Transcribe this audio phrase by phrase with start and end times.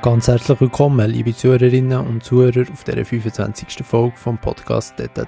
[0.00, 3.84] Ganz herzlich willkommen, liebe Zuhörerinnen und Zuhörer, auf der 25.
[3.84, 5.26] Folge vom Podcast Detail.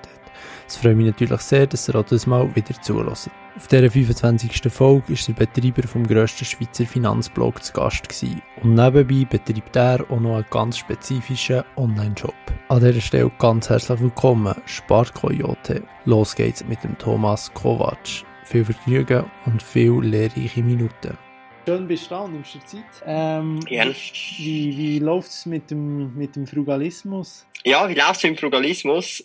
[0.69, 3.31] Es freut mich natürlich sehr, dass ihr auch das Mal wieder zulässt.
[3.57, 4.73] Auf dieser 25.
[4.73, 8.43] Folge ist der Betreiber vom grössten Schweizer Finanzblog zu Gast gewesen.
[8.63, 12.35] und nebenbei betreibt er auch noch einen ganz spezifischen Online-Shop.
[12.69, 15.83] An dieser Stelle ganz herzlich willkommen, Sparkoyote.
[16.05, 18.25] Los geht's mit dem Thomas Kovac.
[18.45, 21.19] Viel Vergnügen und viel lehrreiche Minuten.
[21.67, 22.85] Schön bist du da und nimmst dir Zeit.
[23.07, 23.95] Ähm, Gerne.
[24.39, 27.47] Wie, wie läuft es mit dem, mit dem Frugalismus?
[27.65, 29.25] Ja, wie läuft es mit dem Frugalismus?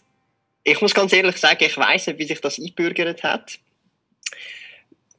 [0.64, 3.60] Ich muss ganz ehrlich sagen, ich weiß nicht, wie sich das eingebürgert hat.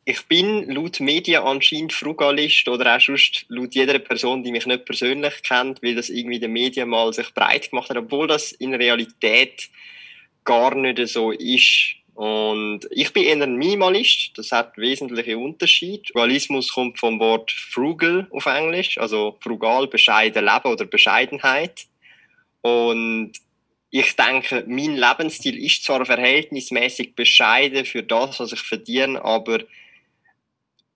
[0.04, 4.84] Ich bin laut Medien anscheinend Frugalist oder auch sonst laut jeder Person, die mich nicht
[4.84, 8.72] persönlich kennt, weil das irgendwie den Medien mal sich breit gemacht hat, obwohl das in
[8.72, 9.68] Realität
[10.44, 11.95] gar nicht so ist.
[12.16, 14.30] Und ich bin eher ein Minimalist.
[14.36, 16.08] Das hat wesentliche Unterschied.
[16.08, 21.84] Frugalismus kommt vom Wort frugal auf Englisch, also frugal, bescheiden leben oder Bescheidenheit.
[22.62, 23.32] Und
[23.90, 29.58] ich denke, mein Lebensstil ist zwar verhältnismäßig bescheiden für das, was ich verdiene, aber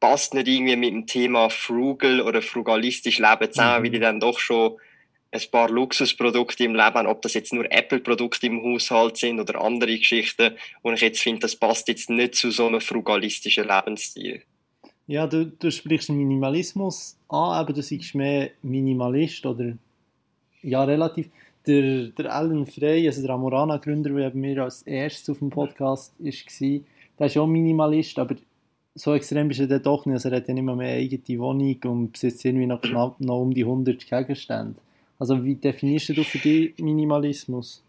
[0.01, 3.87] passt nicht irgendwie mit dem Thema frugal oder frugalistisch Leben zusammen, mhm.
[3.87, 4.79] weil ich dann doch schon
[5.33, 9.97] ein paar Luxusprodukte im Leben, ob das jetzt nur Apple-Produkte im Haushalt sind oder andere
[9.97, 14.43] Geschichten, wo ich jetzt finde, das passt jetzt nicht zu so einem frugalistischen Lebensstil.
[15.07, 19.73] Ja, du, du sprichst Minimalismus an, aber du siehst mehr Minimalist oder
[20.63, 21.29] ja, relativ
[21.67, 26.13] der, der Alan Frey, also der Amorana-Gründer, der bei mir als erstes auf dem Podcast
[26.19, 26.81] war,
[27.19, 28.37] der ist auch Minimalist, aber
[28.95, 30.15] so extrem ist er dann doch nicht.
[30.15, 33.41] Also er hat ja nicht mehr, mehr eigene Wohnung und besitzt irgendwie noch knapp noch
[33.41, 34.75] um die 100 Gegenstände.
[35.21, 37.85] Also wie definierst du für dich Minimalismus?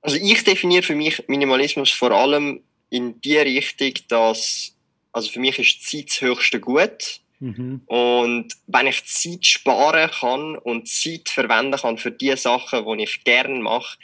[0.00, 4.74] Also ich definiere für mich Minimalismus vor allem in die Richtung, dass
[5.12, 7.82] also für mich ist Zeit das höchste Gut Mhm.
[7.86, 13.24] Und wenn ich Zeit sparen kann und Zeit verwenden kann für die Sachen, die ich
[13.24, 13.98] gerne mache,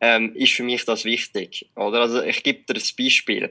[0.00, 1.66] ähm, ist für mich das wichtig.
[1.76, 2.00] Oder?
[2.02, 3.50] Also ich gebe dir ein Beispiel.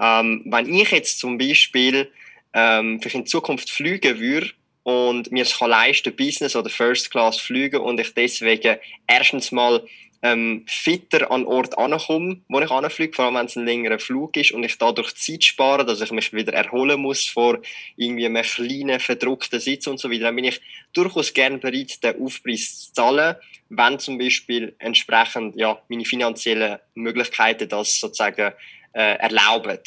[0.00, 2.10] Ähm, wenn ich jetzt zum Beispiel
[2.54, 4.50] ähm, vielleicht in Zukunft fliegen würde
[4.82, 9.82] und mir es kann leisten, Business oder First Class fliegen und ich deswegen erstens mal
[10.22, 14.36] ähm, fitter an Ort ankomme, wo ich anfliege, vor allem wenn es ein längerer Flug
[14.36, 17.58] ist und ich dadurch Zeit spare, dass ich mich wieder erholen muss vor
[17.96, 20.60] irgendwie einem kleinen, verdruckten Sitz und so weiter, dann bin ich
[20.92, 23.36] durchaus gern bereit, den Aufpreis zu zahlen,
[23.68, 28.52] wenn zum Beispiel entsprechend ja, meine finanziellen Möglichkeiten das sozusagen
[28.92, 29.78] äh, erlauben.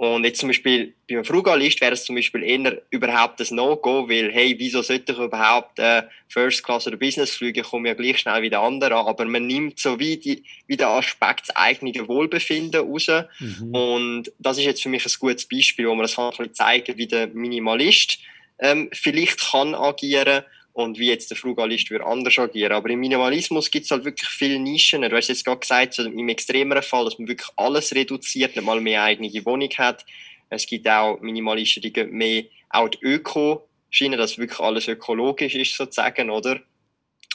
[0.00, 4.08] Und jetzt zum Beispiel bei einem Frugalist wäre es zum Beispiel eher überhaupt das No-Go,
[4.08, 7.60] weil, hey, wieso sollte ich überhaupt äh, First Class oder Business fliegen?
[7.60, 9.06] Ich komme ja gleich schnell wie der andere an.
[9.06, 13.08] Aber man nimmt so wie, die, wie der Aspekt das eigene Wohlbefinden raus.
[13.40, 13.74] Mhm.
[13.74, 16.54] Und das ist jetzt für mich ein gutes Beispiel, wo man das kann ein bisschen
[16.54, 18.20] zeigen, wie der Minimalist
[18.58, 22.72] ähm, vielleicht kann agieren und wie jetzt der Frugalist würde anders agieren.
[22.72, 25.02] Aber im Minimalismus gibt es halt wirklich viele Nischen.
[25.02, 28.64] Du hast jetzt gerade gesagt, so im extremeren Fall, dass man wirklich alles reduziert, nicht
[28.64, 30.04] mal mehr eigene Wohnung hat.
[30.48, 35.76] Es gibt auch Minimalisten, die gehen mehr auch die Öko-Schiene, dass wirklich alles ökologisch ist,
[35.76, 36.60] sozusagen, oder?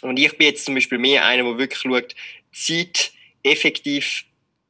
[0.02, 2.16] Und ich bin jetzt zum Beispiel mehr einer, der wirklich schaut,
[2.52, 3.12] Zeit
[3.44, 4.26] effektiv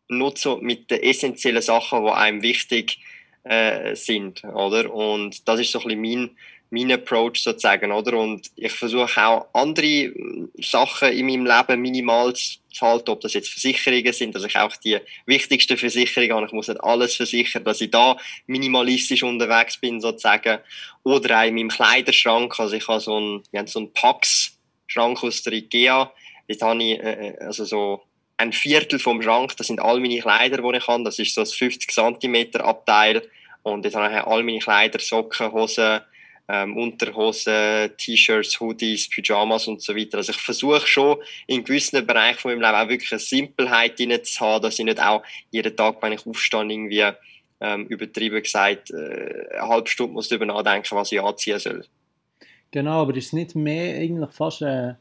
[0.07, 2.99] nutzen mit den essentiellen Sachen, die einem wichtig
[3.43, 4.93] äh, sind, oder?
[4.93, 6.37] Und das ist so ein bisschen mein
[6.69, 8.17] mein Approach sozusagen, oder?
[8.17, 10.11] Und ich versuche auch andere
[10.59, 14.75] Sachen in meinem Leben minimal zu halten, ob das jetzt Versicherungen sind, dass ich auch
[14.77, 16.45] die wichtigsten Versicherungen habe.
[16.47, 18.17] Ich muss nicht alles versichern, dass ich da
[18.47, 20.59] minimalistisch unterwegs bin, sozusagen.
[21.03, 22.59] Oder auch in meinem Kleiderschrank.
[22.59, 26.11] Also ich habe so einen, so einen Pax-Schrank aus der Ikea.
[26.47, 28.01] Dort habe ich, äh, äh, also so,
[28.37, 31.03] ein Viertel vom Schrank, das sind all meine Kleider, die ich habe.
[31.03, 33.21] Das ist so ein 50 cm Abteil.
[33.63, 36.01] Und dort habe ich all meine Kleider, Socken, Hosen,
[36.47, 40.17] ähm, Unterhosen, T-Shirts, Hoodies, Pyjamas und so weiter.
[40.17, 41.17] Also ich versuche schon
[41.47, 44.85] in gewissen Bereichen von meinem Leben auch wirklich eine Simpelheit drin zu haben, dass ich
[44.85, 47.03] nicht auch jeden Tag, wenn ich aufstehe, irgendwie
[47.61, 51.85] ähm, übertrieben gesagt äh, eine halbe Stunde muss darüber nachdenken, was ich anziehen soll.
[52.71, 54.93] Genau, aber ist nicht mehr eigentlich fast äh,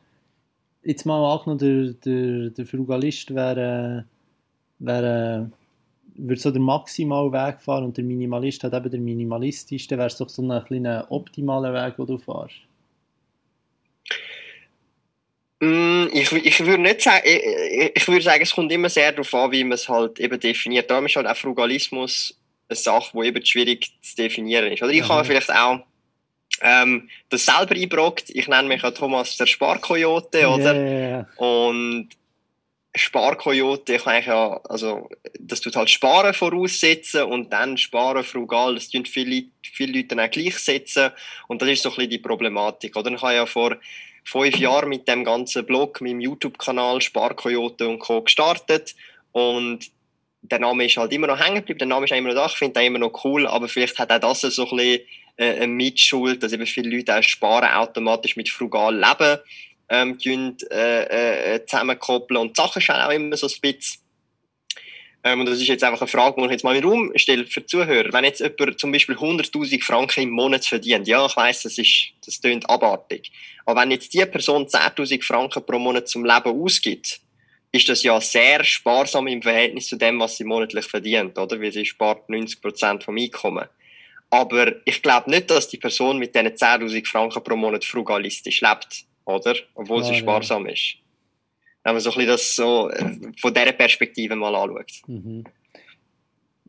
[0.82, 4.06] jetzt mal auch noch der, der, der Frugalist wäre,
[4.79, 5.50] wäre
[6.14, 10.16] würde so der maximal Weg fahren und der Minimalist hat eben der minimalistischste, wäre es
[10.16, 12.55] doch so ein kleiner optimaler Weg, den du fährst?
[15.61, 19.32] Mm, ich, ich würde nicht sagen, ich, ich würde sagen, es kommt immer sehr darauf
[19.34, 20.90] an, wie man es halt eben definiert.
[20.90, 22.38] Darum ist halt auch Frugalismus
[22.69, 24.82] eine Sache, die eben schwierig zu definieren ist.
[24.82, 25.81] Oder ich habe vielleicht auch
[26.61, 28.31] ähm, das selber eingebrockt.
[28.31, 30.75] Ich nenne mich ja Thomas der Sparkoyote, oder?
[30.75, 31.28] Yeah.
[32.94, 35.08] Und Sparkoyote, ich ja, also,
[35.38, 40.20] das tut halt Sparen voraussetzen und dann Sparen frugal, das tun viele, viele Leute dann
[40.20, 41.11] auch gleichsetzen
[41.49, 43.11] und das ist so ein bisschen die Problematik, oder?
[43.11, 43.76] Ich habe ja vor
[44.25, 48.23] fünf Jahren mit dem ganzen Blog, mit dem YouTube-Kanal Sparkoyote und Co.
[48.23, 48.94] gestartet
[49.32, 49.90] und
[50.43, 52.47] der Name ist halt immer noch hängen geblieben, der Name ist auch immer noch da,
[52.47, 55.00] ich finde den immer noch cool, aber vielleicht hat auch das so ein bisschen
[55.37, 59.40] äh, eine Mitschuld, dass eben viele Leute auch sparen automatisch mit frugal leben
[59.88, 64.00] ähm, äh, äh, zusammenkoppeln und die Sachen schauen auch immer so ein bisschen.
[65.22, 67.12] Ähm, und das ist jetzt einfach eine Frage, die ich jetzt mal in den Raum
[67.16, 68.12] stelle für die Zuhörer.
[68.12, 72.10] Wenn jetzt jemand zum Beispiel 100.000 Franken im Monat verdient, ja, ich weiss, das ist,
[72.25, 73.32] das klingt abartig.
[73.64, 77.20] Aber wenn jetzt die Person 10.000 Franken pro Monat zum Leben ausgibt,
[77.72, 81.60] ist das ja sehr sparsam im Verhältnis zu dem, was sie monatlich verdient, oder?
[81.60, 83.66] Weil sie spart 90 Prozent vom Einkommen.
[84.28, 89.06] Aber ich glaube nicht, dass die Person mit diesen 10.000 Franken pro Monat frugalistisch lebt
[89.25, 89.55] oder?
[89.75, 90.73] Obwohl ja, sie sparsam ja.
[90.73, 90.97] ist.
[91.82, 95.03] Wenn man so ein bisschen das so äh, von dieser Perspektive mal anschaut.
[95.06, 95.44] Mhm.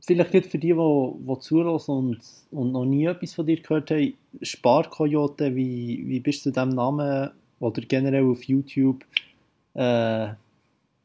[0.06, 2.20] Vielleicht geht für die, die, die zulassen und,
[2.52, 7.32] und noch nie etwas von dir gehört haben, Sparkoyote, wie, wie bist du dem Namen
[7.60, 9.04] oder generell auf YouTube,
[9.74, 10.28] äh,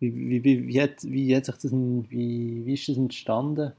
[0.00, 3.72] wie, wie, wie, wie, hat, wie hat sich das, wie, wie ist das entstanden?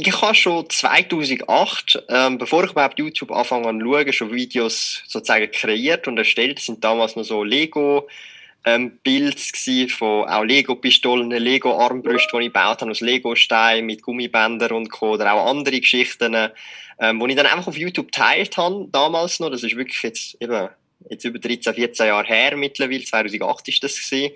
[0.00, 5.50] Ich habe schon 2008, ähm, bevor ich überhaupt YouTube anfangen zu schauen, schon Videos sozusagen
[5.50, 6.58] kreiert und erstellt.
[6.58, 8.06] Das sind damals noch so Lego
[8.64, 9.52] ähm, Builds
[9.90, 15.14] von auch Lego-Pistolen, Lego-Armbrüste, die ich gebaut habe aus Lego-Steinen mit Gummibändern und Co.
[15.14, 16.32] Oder auch andere Geschichten,
[17.00, 19.50] ähm, die ich dann einfach auf YouTube teilt habe, damals noch.
[19.50, 20.68] Das ist wirklich jetzt eben
[21.10, 23.02] jetzt über 13, 14 Jahre her mittlerweile.
[23.02, 24.32] 2008 ist das gewesen.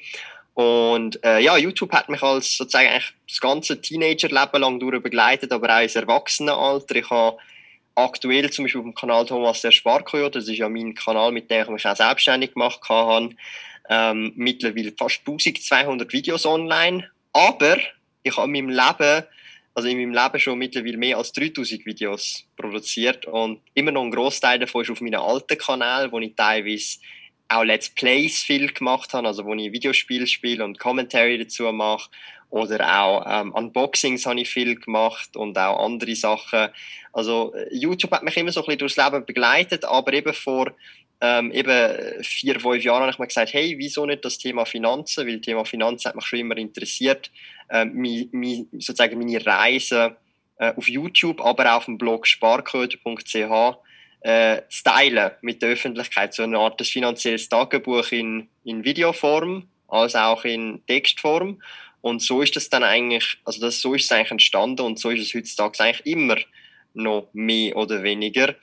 [0.54, 5.50] Und äh, ja, YouTube hat mich als sozusagen eigentlich das ganze Teenager-Leben lang durch begleitet,
[5.52, 6.96] aber auch ins Erwachsenenalter.
[6.96, 7.38] Ich habe
[7.94, 11.50] aktuell zum Beispiel auf dem Kanal Thomas der Sparkoyote, das ist ja mein Kanal, mit
[11.50, 13.30] dem ich mich auch selbstständig gemacht habe,
[13.88, 17.10] ähm, mittlerweile fast 1200 Videos online.
[17.32, 17.78] Aber
[18.22, 19.26] ich habe in meinem Leben,
[19.74, 24.10] also in meinem Leben schon mittlerweile mehr als 3000 Videos produziert und immer noch ein
[24.10, 26.98] Großteil davon ist auf meinem alten Kanal, wo ich teilweise
[27.56, 32.10] auch Let's Plays viel gemacht habe, also wo ich Videospiele spiele und Commentary dazu mache.
[32.50, 36.68] Oder auch ähm, Unboxings habe ich viel gemacht und auch andere Sachen.
[37.12, 40.72] Also äh, YouTube hat mich immer so ein bisschen durchs Leben begleitet, aber eben vor
[41.22, 45.24] ähm, eben vier, fünf Jahren habe ich mir gesagt, hey, wieso nicht das Thema Finanzen?
[45.26, 47.30] Weil das Thema Finanzen hat mich schon immer interessiert.
[47.70, 50.16] Ähm, mi, mi, sozusagen meine Reise
[50.58, 53.78] äh, auf YouTube, aber auch auf dem Blog sparcode.ch
[54.22, 56.34] äh, teilen mit der Öffentlichkeit.
[56.34, 61.60] So eine Art des finanzielles Tagebuch in, in Videoform, als auch in Textform.
[62.00, 65.10] Und so ist das dann eigentlich, also das, so ist es eigentlich entstanden und so
[65.10, 66.36] ist es heutzutage eigentlich immer
[66.94, 68.54] noch mehr oder weniger.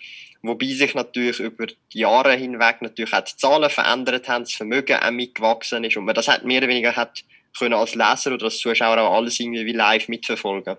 [0.41, 4.97] Wobei sich natürlich über die Jahre hinweg natürlich auch die Zahlen verändert haben, das Vermögen
[4.97, 7.23] auch mitgewachsen ist und man das hat mehr oder weniger hat
[7.57, 10.77] können als Leser oder als Zuschauer auch alles irgendwie wie live mitverfolgen.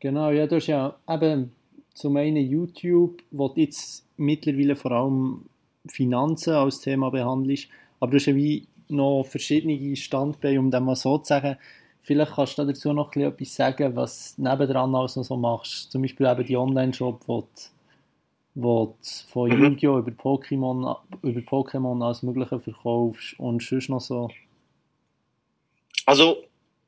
[0.00, 1.52] Genau, ja, du hast ja eben
[1.94, 5.44] zum einen YouTube, wo du jetzt mittlerweile vor allem
[5.86, 7.68] Finanzen als Thema behandelst,
[8.00, 11.56] aber du hast ja wie noch verschiedene Standbeine, um das mal so zu sagen.
[12.02, 15.92] Vielleicht kannst du dazu noch etwas sagen, was nebendran alles noch so machst.
[15.92, 17.46] Zum Beispiel eben die Online-Shop, wo du,
[18.54, 19.64] wo du von mhm.
[19.64, 19.98] Yu-Gi-Oh!
[19.98, 24.30] über Pokémon, über Pokémon alles Mögliche verkaufst und sonst noch so.
[26.06, 26.38] Also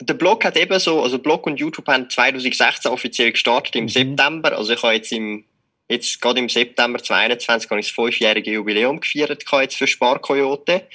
[0.07, 3.89] der Blog hat eben so, also Blog und YouTube haben 2016 offiziell gestartet im mhm.
[3.89, 4.57] September.
[4.57, 5.45] Also ich habe jetzt im,
[5.89, 10.87] jetzt gerade im September 2021 habe ich das fünfjährige Jubiläum gefeiert jetzt für Sparkoyote.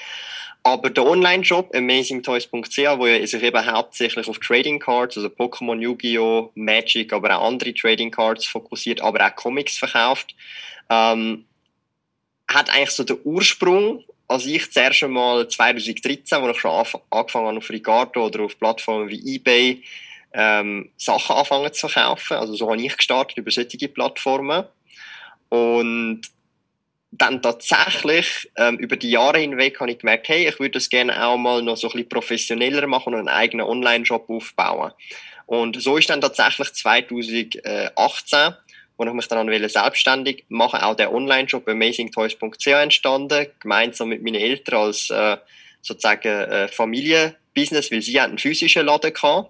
[0.63, 7.13] Aber der Online-Shop amazingtoys.ch, wo sich eben hauptsächlich auf Trading Cards, also Pokémon, Yu-Gi-Oh!, Magic,
[7.13, 10.35] aber auch andere Trading Cards fokussiert, aber auch Comics verkauft,
[10.89, 11.45] ähm,
[12.49, 17.57] hat eigentlich so den Ursprung als ich zuerst einmal 2013, wo ich schon angefangen habe
[17.57, 19.83] auf Ricardo oder auf Plattformen wie eBay,
[20.33, 22.37] ähm, Sachen anfangen zu verkaufen.
[22.37, 24.65] Also so habe ich gestartet über solche Plattformen.
[25.49, 26.21] Und
[27.11, 31.25] dann tatsächlich ähm, über die Jahre hinweg habe ich gemerkt, hey, ich würde das gerne
[31.25, 34.91] auch mal noch so ein bisschen professioneller machen und einen eigenen Online-Shop aufbauen.
[35.45, 38.53] Und so ist dann tatsächlich 2018
[38.97, 44.41] wo ich mich dann an selbstständig machen auch der Online-Shop amazingtoys.ch entstanden, gemeinsam mit meinen
[44.41, 45.37] Eltern als äh,
[45.81, 49.47] sozusagen äh, Familienbusiness, weil sie einen physischen Laden hatten.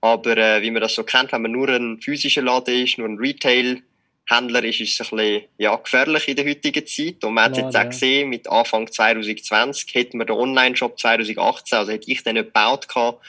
[0.00, 3.06] Aber äh, wie man das so kennt, wenn man nur ein physischer Laden ist, nur
[3.06, 7.22] ein Retail-Händler ist, ist es ein bisschen ja, gefährlich in der heutigen Zeit.
[7.22, 11.92] Und man hat jetzt auch gesehen, mit Anfang 2020 hätten wir den Online-Shop 2018, also
[11.92, 13.22] hätte ich den nicht gebaut gehabt,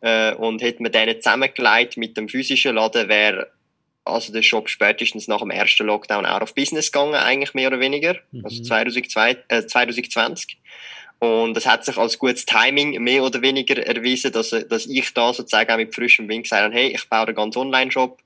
[0.00, 3.50] äh, und hätten wir den zusammengelegt mit dem physischen Laden, wäre
[4.04, 7.80] also der Shop spätestens nach dem ersten Lockdown out of business gegangen, eigentlich mehr oder
[7.80, 8.44] weniger, mhm.
[8.44, 10.58] also 2002, äh, 2020.
[11.20, 15.32] Und es hat sich als gutes Timing mehr oder weniger erwiesen, dass, dass ich da
[15.32, 18.20] sozusagen auch mit frischem Wind gesagt habe, hey, ich baue einen ganz Online-Shop.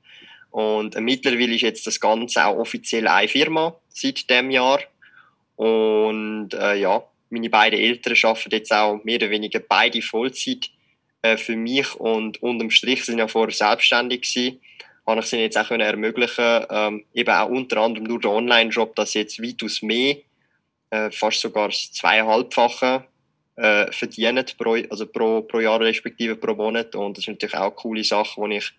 [0.51, 4.81] Und äh, mittlerweile ist jetzt das Ganze auch offiziell eine Firma seit dem Jahr.
[5.57, 10.71] Und äh, ja, meine beiden Eltern arbeiten jetzt auch mehr oder weniger beide Vollzeit
[11.23, 14.61] äh, für mich und unterm Strich sind ja vorher selbstständig gewesen.
[15.09, 19.15] Habe ich sie jetzt auch ermöglichen, ähm, eben auch unter anderem durch den Online-Job, dass
[19.15, 20.17] jetzt weitaus mehr,
[20.91, 23.05] äh, fast sogar das zweieinhalbfache
[23.57, 26.95] äh, verdienen pro, also pro, pro Jahr respektive pro Monat.
[26.95, 28.71] Und das ist natürlich auch eine coole Sache, wo ich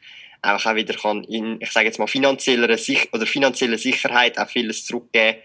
[0.43, 4.85] auch, wieder kann in, ich sage jetzt mal, finanzieller, Sich oder finanzieller Sicherheit auch vieles
[4.85, 5.39] zurückgeben,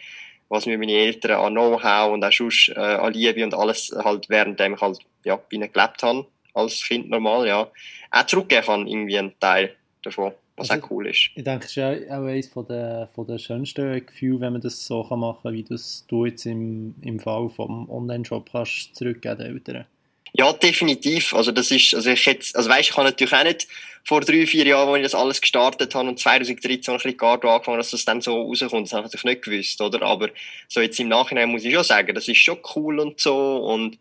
[0.51, 4.29] was mir meine Eltern an Know-how und auch sonst äh, an Liebe und alles halt
[4.29, 7.71] währenddem ich halt, ja, bei ihnen gelebt habe, als Kind normal, ja,
[8.11, 11.31] auch zurückgeben kann, irgendwie ein Teil davon, was also, auch cool ist.
[11.35, 14.85] Ich denke, es ist auch eines von der, von der schönsten Gefühle, wenn man das
[14.87, 19.47] so machen kann, wie das du jetzt im, im Fall vom Online-Shop kannst zurückgeben den
[19.47, 19.87] Eltern.
[20.37, 21.33] Ja, definitiv.
[21.33, 23.69] Also das ist, also ich jetzt, also weißt, ich kann natürlich auch nicht
[24.05, 27.51] vor drei, vier Jahren, als ich das alles gestartet habe und 2013 habe ich Ricardo
[27.51, 28.87] angefangen, dass das dann so rauskommt.
[28.87, 30.03] Das habe ich natürlich nicht gewusst, oder?
[30.03, 30.31] Aber
[30.69, 33.97] so jetzt im Nachhinein muss ich schon sagen, das ist schon cool und so und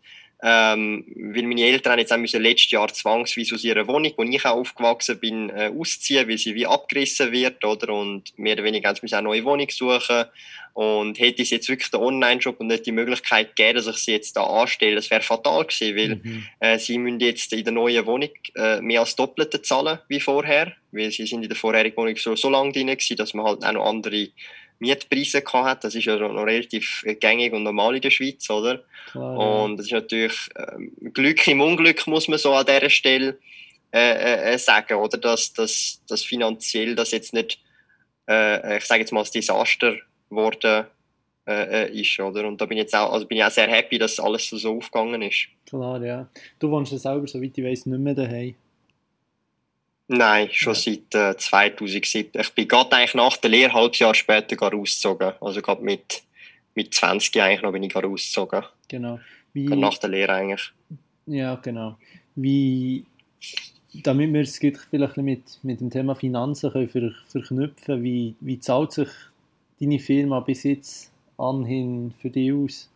[0.46, 4.44] ähm, weil meine Eltern jetzt auch müssen letztes Jahr zwangsweise aus ihrer Wohnung, wo ich
[4.44, 7.94] auch aufgewachsen bin, äh, ausziehen, weil sie wie abgerissen wird, oder?
[7.94, 10.26] Und mehr oder weniger müssen auch eine neue Wohnung suchen.
[10.74, 14.12] Und hätte es jetzt wirklich den Online-Shop und nicht die Möglichkeit gegeben, dass ich sie
[14.12, 16.46] jetzt da anstelle, das wäre fatal gewesen, weil mhm.
[16.60, 20.74] äh, sie müssen jetzt in der neuen Wohnung äh, mehr als Doppelte zahlen wie vorher,
[20.92, 23.64] weil sie sind in der vorherigen Wohnung so, so lange drin gewesen, dass man halt
[23.64, 24.28] auch noch andere
[24.78, 28.82] Mietpreise gehabt Das ist ja noch relativ gängig und normal in der Schweiz, oder?
[29.10, 29.64] Klar, ja.
[29.64, 33.38] Und das ist natürlich ähm, Glück im Unglück, muss man so an dieser Stelle
[33.92, 35.18] äh, äh, sagen, oder?
[35.18, 37.60] Dass, dass, dass finanziell das jetzt nicht,
[38.28, 39.96] äh, ich sage jetzt mal, das Desaster
[40.28, 40.86] geworden
[41.46, 42.46] äh, äh, ist, oder?
[42.48, 44.56] Und da bin ich jetzt auch, also bin ich auch sehr happy, dass alles so,
[44.56, 45.48] so aufgegangen ist.
[45.66, 46.28] Klar, ja.
[46.58, 48.54] Du wohnst ja selber, soweit ich weiß, nicht mehr daheim.
[50.06, 52.40] Nein, schon seit äh, 2007.
[52.40, 55.32] Ich bin gerade eigentlich nach der Lehre, halbes Jahr später, ausgezogen.
[55.40, 56.22] Also gerade mit,
[56.74, 58.64] mit 20 eigentlich noch bin ich ausgezogen.
[58.88, 59.18] Genau.
[59.54, 60.72] Wie, nach der Lehre eigentlich.
[61.26, 61.96] Ja, genau.
[62.34, 63.06] Wie,
[64.02, 68.92] damit wir es vielleicht mit, mit dem Thema Finanzen können ver, verknüpfen wie, wie zahlt
[68.92, 69.08] sich
[69.80, 72.90] deine Firma bis jetzt anhin für dich aus?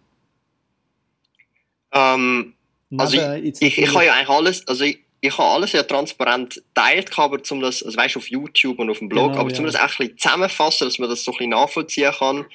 [1.93, 2.55] Ähm,
[2.97, 6.63] also ich, ich, ich habe ja eigentlich alles, also ich, ich habe alles ja transparent
[6.75, 9.57] teilt, aber zum das, also weißt, auf YouTube und auf dem Blog, genau, aber ja.
[9.57, 12.47] zum das auch ein bisschen zusammenfassen, dass man das so ein bisschen nachvollziehen kann.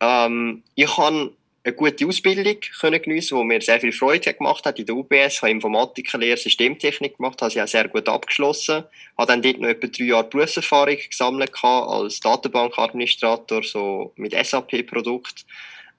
[0.00, 1.32] Ähm, ich habe
[1.64, 5.42] eine gute Ausbildung können geniessen, die mir sehr viel Freude gemacht hat in der UBS,
[5.42, 8.82] habe Informatikerlehre, Systemtechnik gemacht, habe sie auch sehr gut abgeschlossen,
[9.16, 15.46] habe dann dort noch etwa drei Jahre Berufserfahrung gesammelt als Datenbankadministrator, so mit SAP-Produkt.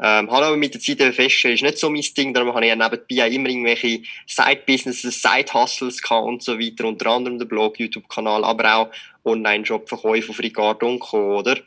[0.05, 2.69] Ähm, habe aber mit der Zeit festgestellt, ist nicht so mein Ding, darum habe ich
[2.69, 7.79] ja nebenbei auch immer irgendwelche Side-Businesses, Side-Hustles gehabt und so weiter, unter anderem der Blog,
[7.79, 8.91] YouTube-Kanal, aber auch
[9.23, 11.57] Online-Shop-Verkäufe auf Ricardo und Co., oder?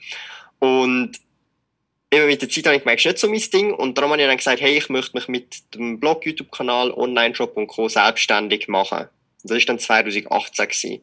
[0.58, 1.12] Und
[2.10, 4.20] eben mit der Zeit habe ich gemerkt, ist nicht so mein Ding und darum habe
[4.20, 7.88] ich dann gesagt, hey, ich möchte mich mit dem Blog, YouTube-Kanal, Online-Shop und Co.
[7.88, 9.08] selbstständig machen.
[9.44, 11.02] Das war dann 2018 gewesen.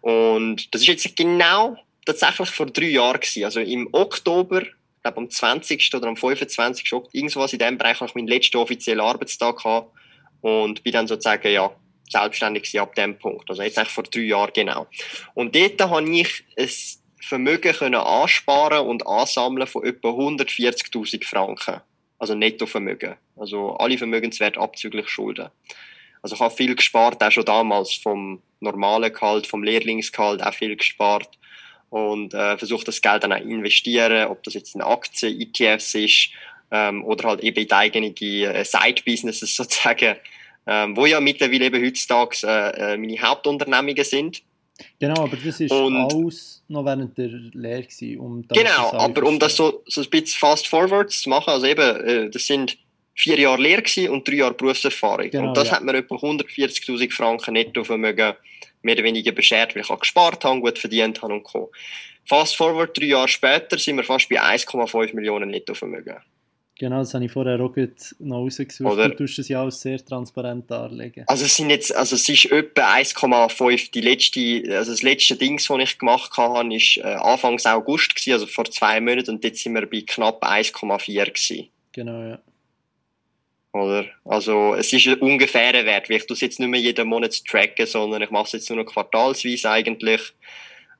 [0.00, 3.44] Und das ist jetzt genau tatsächlich vor drei Jahren gewesen.
[3.44, 4.62] Also im Oktober
[5.02, 5.94] glaube am 20.
[5.94, 6.92] oder am 25.
[7.12, 9.92] irgendwas in dem Bereich habe ich meinen letzten offiziellen Arbeitstag gehabt
[10.40, 11.74] und bin dann sozusagen, ja,
[12.08, 13.48] selbstständig ab dem Punkt.
[13.48, 14.86] Also jetzt eigentlich vor drei Jahren genau.
[15.34, 16.68] Und dort habe ich ein
[17.20, 21.80] Vermögen können ansparen und ansammeln von etwa 140.000 Franken.
[22.18, 23.16] Also Nettovermögen.
[23.36, 25.48] Also alle Vermögenswerte abzüglich Schulden.
[26.20, 30.76] Also ich habe viel gespart, auch schon damals vom normalen Gehalt, vom Lehrlingsgehalt auch viel
[30.76, 31.28] gespart
[31.92, 36.30] und äh, versucht das Geld dann auch investieren, ob das jetzt in Aktien, ETFs ist
[36.70, 40.16] ähm, oder halt eben in die eigenen äh, Side-Businesses sozusagen,
[40.66, 44.42] ähm, wo ja mittlerweile eben heutzutage äh, äh, meine Hauptunternehmungen sind.
[44.98, 49.38] Genau, aber das ist und, alles noch während der Lehre gewesen, um Genau, aber um
[49.38, 52.78] das so, so ein bisschen fast forward zu machen, also eben, äh, das sind
[53.14, 55.28] vier Jahre Lehre und drei Jahre Berufserfahrung.
[55.28, 55.76] Genau, und das ja.
[55.76, 58.32] hat mir etwa 140.000 Franken Nettovermögen
[58.82, 61.70] mehr oder weniger beschert, weil ich auch gespart habe, gut verdient habe und Co.
[62.24, 66.16] Fast forward, drei Jahre später, sind wir fast bei 1,5 Millionen Nettovermögen.
[66.78, 67.76] Genau, das habe ich vorher auch
[68.18, 68.90] noch rausgesucht.
[68.90, 71.24] Oder, du tust das ja auch sehr transparent darlegen.
[71.28, 73.92] Also es sind jetzt, also es ist etwa 1,5.
[73.92, 78.32] Die letzte, also das letzte Ding, das ich gemacht habe, war äh, Anfangs August gewesen,
[78.32, 81.68] also vor zwei Monaten, und jetzt sind wir bei knapp 1,4 gewesen.
[81.92, 82.38] Genau, ja.
[83.72, 84.04] Oder?
[84.24, 87.86] Also, es ist ein ungefährer Wert, weil ich das jetzt nicht mehr jeden Monat tracken,
[87.86, 90.20] sondern ich mache es jetzt nur noch quartalsweise eigentlich,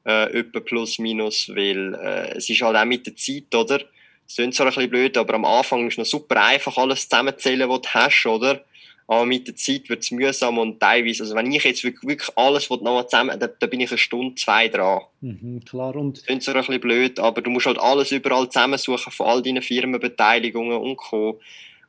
[0.07, 3.79] äh, etwa plus minus, weil, äh, es ist halt auch mit der Zeit, oder?
[4.27, 7.09] Das klingt so ein bisschen blöd, aber am Anfang ist es noch super einfach, alles
[7.09, 8.65] zusammenzählen, was du hast, oder?
[9.07, 12.31] Aber mit der Zeit wird es mühsam und teilweise, also wenn ich jetzt wirklich, wirklich
[12.37, 15.03] alles noch zusammen, da, da bin ich eine Stunde, zwei dran.
[15.21, 15.95] Mhm, klar.
[15.97, 19.43] Und klingt so ein bisschen blöd, aber du musst halt alles überall zusammensuchen von all
[19.43, 21.41] deinen Firmenbeteiligungen und Co.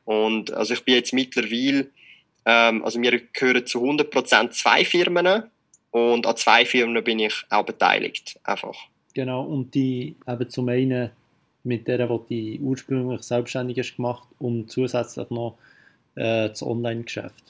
[0.04, 1.88] Und also ich bin jetzt mittlerweile,
[2.44, 5.44] ähm, also wir gehören zu 100% zwei Firmen
[5.90, 8.76] und an zwei Firmen bin ich auch beteiligt, einfach.
[9.14, 11.10] Genau, und die eben zum einen
[11.62, 15.56] mit der, die du ursprünglich selbstständig hast gemacht und zusätzlich noch
[16.16, 17.44] äh, das Online-Geschäft?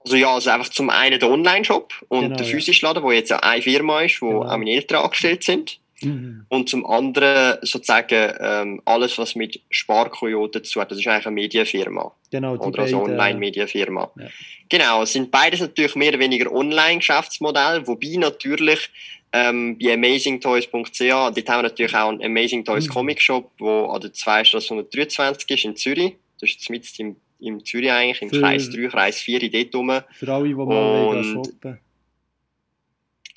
[0.00, 3.30] Also ja, also einfach zum einen der Online-Shop und genau, der physische Laden, wo jetzt
[3.30, 4.42] ja eine Firma ist, wo genau.
[4.44, 5.80] auch meine Eltern angestellt sind.
[6.02, 6.44] Mhm.
[6.48, 11.34] Und zum anderen sozusagen ähm, alles, was mit Sparkoyote zu hat, das ist eigentlich eine
[11.34, 12.12] Medienfirma.
[12.30, 14.10] Genau, die Oder also Online-Medienfirma.
[14.18, 14.26] Ja.
[14.68, 18.90] Genau, es sind beides natürlich mehr oder weniger Online-Geschäftsmodelle, wobei natürlich
[19.32, 22.92] ähm, bei amazingtoys.ch, dort haben wir natürlich auch einen Amazing Toys mhm.
[22.92, 26.14] Comic Shop, der an der 2 Straße 123 ist in Zürich.
[26.40, 30.00] Das ist mit im, im Zürich eigentlich, im für, Kreis 3, Kreis 4, dort rum.
[30.10, 31.78] Für alle, die mal shoppen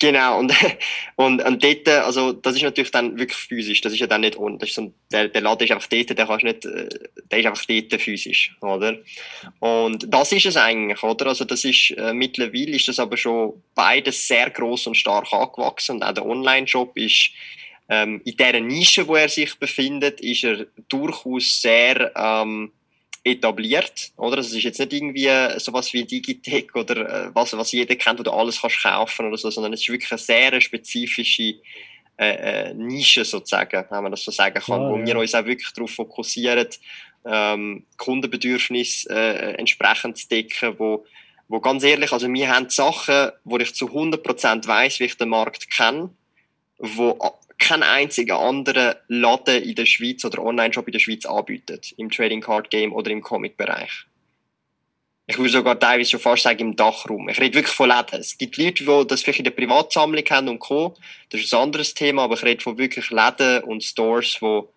[0.00, 0.52] Genau, und,
[1.16, 4.38] und, und dort, also, das ist natürlich dann wirklich physisch, das ist ja dann nicht,
[4.58, 6.88] das ist so, der, der Laden ist einfach dort, der kannst nicht, äh,
[7.30, 8.96] der ist einfach dort physisch, oder?
[9.58, 11.26] Und das ist es eigentlich, oder?
[11.26, 15.96] Also, das ist, äh, mittlerweile ist das aber schon beides sehr groß und stark angewachsen
[15.96, 17.30] und auch der Online-Shop ist,
[17.90, 22.72] ähm, in der Nische, wo er sich befindet, ist er durchaus sehr, ähm,
[23.22, 24.38] etabliert, oder?
[24.38, 28.18] Also es ist jetzt nicht irgendwie sowas wie Digitech oder äh, was, was jeder kennt,
[28.18, 31.54] wo du alles kannst kaufen oder so, sondern es ist wirklich eine sehr spezifische
[32.16, 35.06] äh, äh, Nische sozusagen, wenn man das so sagen kann, oh, wo ja.
[35.06, 36.68] wir uns auch wirklich darauf fokussieren,
[37.24, 41.04] ähm, Kundenbedürfnisse äh, entsprechend zu decken, wo,
[41.48, 45.28] wo ganz ehrlich, also wir haben Sachen, wo ich zu 100% weiß, wie ich den
[45.28, 46.10] Markt kenne,
[46.78, 47.18] wo
[47.60, 51.92] kein einziger anderer Laden in der Schweiz oder Online-Shop in der Schweiz anbietet.
[51.98, 54.06] Im Trading Card Game oder im Comic-Bereich.
[55.26, 57.28] Ich würde sogar teilweise schon fast sagen im Dachraum.
[57.28, 58.18] Ich rede wirklich von Läden.
[58.18, 60.96] Es gibt Leute, die das vielleicht in der Privatsammlung haben und Co.
[61.28, 64.72] Das ist ein anderes Thema, aber ich rede von wirklich Läden und Stores, wo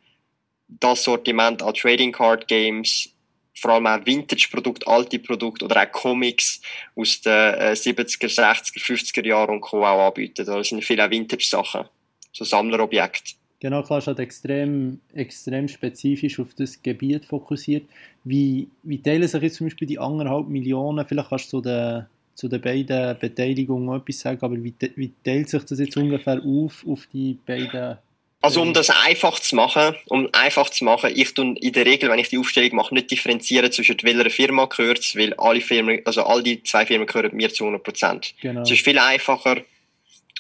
[0.68, 3.10] das Sortiment an Trading Card Games,
[3.56, 6.62] vor allem auch Vintage-Produkte, alte Produkte oder auch Comics
[6.96, 9.84] aus den 70er, 60er, 50er Jahren und Co.
[9.84, 10.46] auch anbieten.
[10.46, 11.86] Da sind viele auch Vintage-Sachen
[12.34, 13.36] so Sammlerobjekt.
[13.60, 17.86] Genau, klar, ist halt extrem, extrem spezifisch auf das Gebiet fokussiert.
[18.26, 22.06] Wie, wie teilen sich jetzt zum Beispiel die anderthalb Millionen, vielleicht kannst du zu den,
[22.36, 26.86] zu den beiden Beteiligungen etwas sagen, aber wie, wie teilt sich das jetzt ungefähr auf,
[26.86, 27.98] auf die beiden
[28.44, 32.10] also um das einfach zu machen, um einfach zu machen, ich tue in der Regel,
[32.10, 36.26] wenn ich die Aufstellung mache, nicht differenzieren zwischen welcher Firma gehört weil alle Firmen, also
[36.26, 38.34] all die zwei Firmen gehören mir zu 100 Prozent.
[38.42, 38.64] Genau.
[38.64, 39.62] Es ist viel einfacher,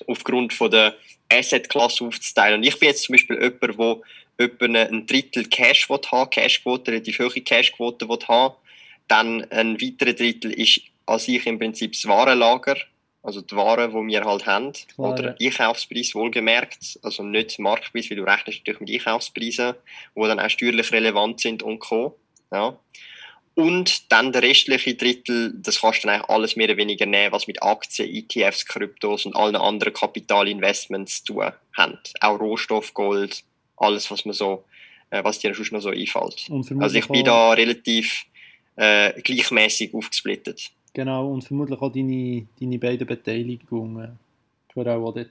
[0.07, 0.95] aufgrund von der
[1.31, 2.59] Asset-Klasse aufzuteilen.
[2.59, 4.03] Und ich bin jetzt zum Beispiel jemand, wo
[4.37, 8.55] etwa ein Drittel Cash haben, Cashquote, relativ hohe Cashquote haben.
[9.07, 12.77] Dann ein weiterer Drittel ist an sich im Prinzip das Warenlager,
[13.21, 18.23] also die Waren, die wir halt haben, oder Einkaufspreis wohlgemerkt, also nicht Marktpreis, weil du
[18.23, 19.75] rechnest natürlich mit Einkaufspreisen,
[20.15, 22.17] die dann auch steuerlich relevant sind und Co.
[22.51, 22.77] Ja.
[23.55, 27.31] Und dann der restliche Drittel, das kannst du dann eigentlich alles mehr oder weniger nehmen,
[27.31, 32.13] was mit Aktien, ETFs, Kryptos und allen anderen Kapitalinvestments zu tun hat.
[32.19, 33.43] Auch Rohstoff, Gold,
[33.77, 34.63] alles, was man so,
[35.11, 36.49] äh, was dir sonst noch so einfällt.
[36.79, 38.25] Also ich bin da relativ
[38.75, 40.71] äh, gleichmäßig aufgesplittet.
[40.93, 44.17] Genau, und vermutlich auch deine, deine beiden Beteiligungen
[44.75, 45.29] auch dort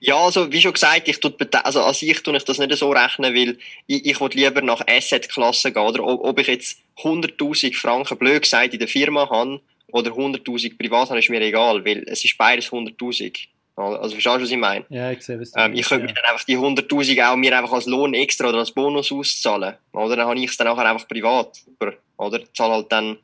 [0.00, 2.90] Ja, also wie schon gesagt, ich tue, also als ich tue ich das nicht so
[2.90, 7.74] rechnen, weil ich, ich will lieber nach Asset-Klasse gehen, oder ob, ob ich jetzt 100'000
[7.74, 9.60] Franken blöd gesagt in der Firma habe
[9.92, 13.48] oder 100'000 privat habe, ist mir egal, weil es ist beides 100'000.
[13.76, 14.84] Also verstehst du, was ich meine?
[14.90, 16.12] Ja, ich sehe, was du ähm, Ich könnte ja.
[16.12, 19.76] mir dann einfach die 100'000 auch mir einfach als Lohn extra oder als Bonus auszahlen.
[19.92, 21.58] Oder dann habe ich es dann nachher einfach privat.
[22.18, 22.40] Oder?
[22.52, 23.16] Zahle halt dann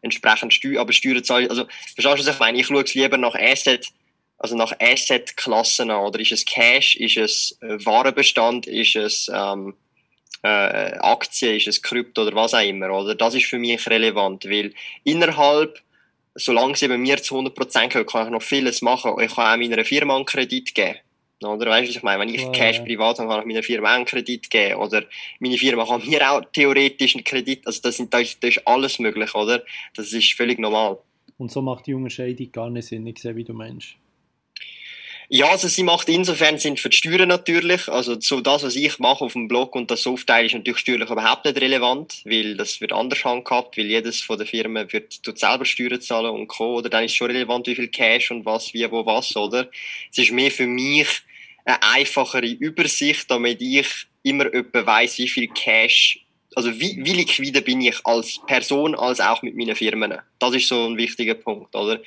[0.00, 2.58] entsprechend Steuern, aber Steuern zahle ich, also verstehst du, was ich meine?
[2.58, 3.86] Ich schaue es lieber nach Asset,
[4.38, 9.74] also nach Asset-Klassen an, oder ist es Cash, ist es äh, Warenbestand, ist es ähm,
[10.42, 13.14] äh, Aktien, ist es Krypto oder was auch immer, oder?
[13.14, 14.72] Das ist für mich relevant, weil
[15.02, 15.80] innerhalb,
[16.34, 19.20] solange es eben mir zu 100% gehört, kann ich noch vieles machen.
[19.20, 20.98] Ich kann auch meiner Firma einen Kredit geben.
[21.44, 22.20] Oder weißt du, was ich meine?
[22.20, 24.76] Wenn ich Cash privat habe, kann ich meiner Firma einen Kredit geben.
[24.76, 25.04] Oder
[25.38, 27.66] meine Firma kann mir auch theoretisch einen Kredit.
[27.66, 29.62] Also das, sind, das, ist alles möglich, oder?
[29.94, 30.98] Das ist völlig normal.
[31.38, 33.06] Und so macht die Unterscheidung gar nicht Sinn.
[33.06, 33.94] Ich sehe, wie du meinst.
[35.30, 37.86] Ja, also sie macht insofern Sinn für die Steuern natürlich.
[37.88, 40.78] Also so das, was ich mache auf dem Blog und das so aufteile, ist natürlich
[40.78, 45.22] steuerlich überhaupt nicht relevant, weil das wird anders handhabt, weil jedes von der Firmen wird
[45.22, 46.76] tut selber Steuern zahlen und Co.
[46.76, 49.68] Oder dann ist schon relevant, wie viel Cash und was, wie, wo, was, oder?
[50.10, 51.08] Es ist mehr für mich
[51.66, 53.86] eine einfachere Übersicht, damit ich
[54.22, 56.20] immer jemand weiss, wie viel Cash,
[56.56, 60.14] also wie, wie liquide bin ich als Person, als auch mit meinen Firmen.
[60.38, 62.00] Das ist so ein wichtiger Punkt, oder?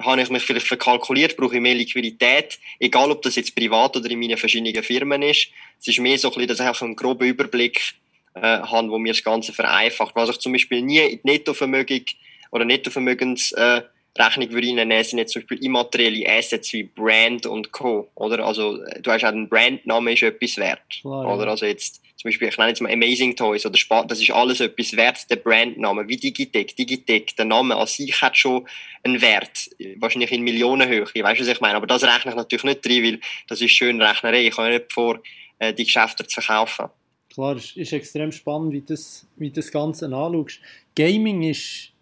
[0.00, 4.10] Habe ich mich vielleicht verkalkuliert, brauche ich mehr Liquidität, egal ob das jetzt privat oder
[4.10, 5.48] in meinen verschiedenen Firmen ist.
[5.80, 7.94] Es ist mehr so ein bisschen, dass ich einen groben Überblick
[8.34, 10.14] äh, habe, wo mir das Ganze vereinfacht.
[10.14, 12.04] Was ich zum Beispiel nie in die Nettovermögen
[12.50, 13.82] oder Nettovermögens äh,
[14.18, 18.08] Rechnung würde nennen, sind jetzt zum Beispiel immaterielle Assets wie Brand und Co.
[18.14, 18.44] Oder?
[18.44, 20.80] Also, du hast auch einen Brandname ist etwas wert.
[21.00, 21.48] Klar, oder?
[21.48, 24.58] Also jetzt, zum Beispiel, ich nenne jetzt mal Amazing Toys oder Spart, das ist alles
[24.58, 26.74] etwas wert, der Brandname, wie Digitec.
[26.74, 28.66] Digitec, der Name an sich hat schon
[29.04, 31.76] einen Wert, wahrscheinlich in Millionenhöhe, weißt du, was ich meine?
[31.76, 34.48] Aber das rechne ich natürlich nicht drin, weil das ist schön Rechnerei.
[34.48, 35.20] Ich kann nicht vor,
[35.60, 36.86] äh, die Geschäfte zu verkaufen.
[37.32, 40.58] Klar, es ist extrem spannend, wie du das, wie das Ganze anschaust.
[40.96, 41.92] Gaming ist,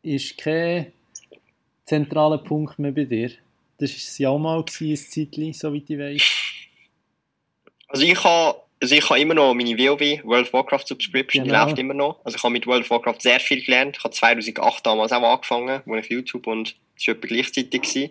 [0.00, 0.90] ist kein
[1.84, 3.30] zentraler Punkt mehr bei dir?
[3.76, 6.22] Das war es ja auch mal, gewesen, ein Zeitchen, soweit ich weiß.
[7.88, 11.64] Also ich habe also ich habe immer noch meine WoW, World of Warcraft Subscription, genau.
[11.64, 12.20] die läuft immer noch.
[12.24, 13.96] Also ich habe mit World of Warcraft sehr viel gelernt.
[13.98, 18.10] Ich habe 2008 damals auch angefangen, wo ich YouTube und es war etwa gleichzeitig.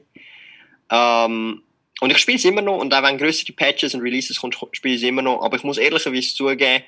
[0.89, 1.61] Ähm,
[2.01, 4.95] und ich spiele es immer noch und auch wenn größere Patches und Releases kommen, spiele
[4.95, 5.43] ich es immer noch.
[5.43, 6.83] Aber ich muss ehrlicherweise zugeben,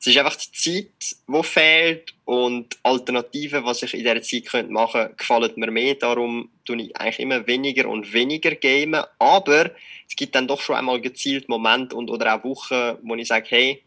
[0.00, 5.00] es ist einfach die Zeit, die fehlt und Alternativen, was ich in dieser Zeit machen
[5.00, 5.94] könnte, gefallen mir mehr.
[5.96, 9.02] Darum tue ich eigentlich immer weniger und weniger gamen.
[9.18, 9.72] Aber
[10.08, 13.46] es gibt dann doch schon einmal gezielt Momente und, oder auch Wochen, wo ich sage,
[13.48, 13.82] hey,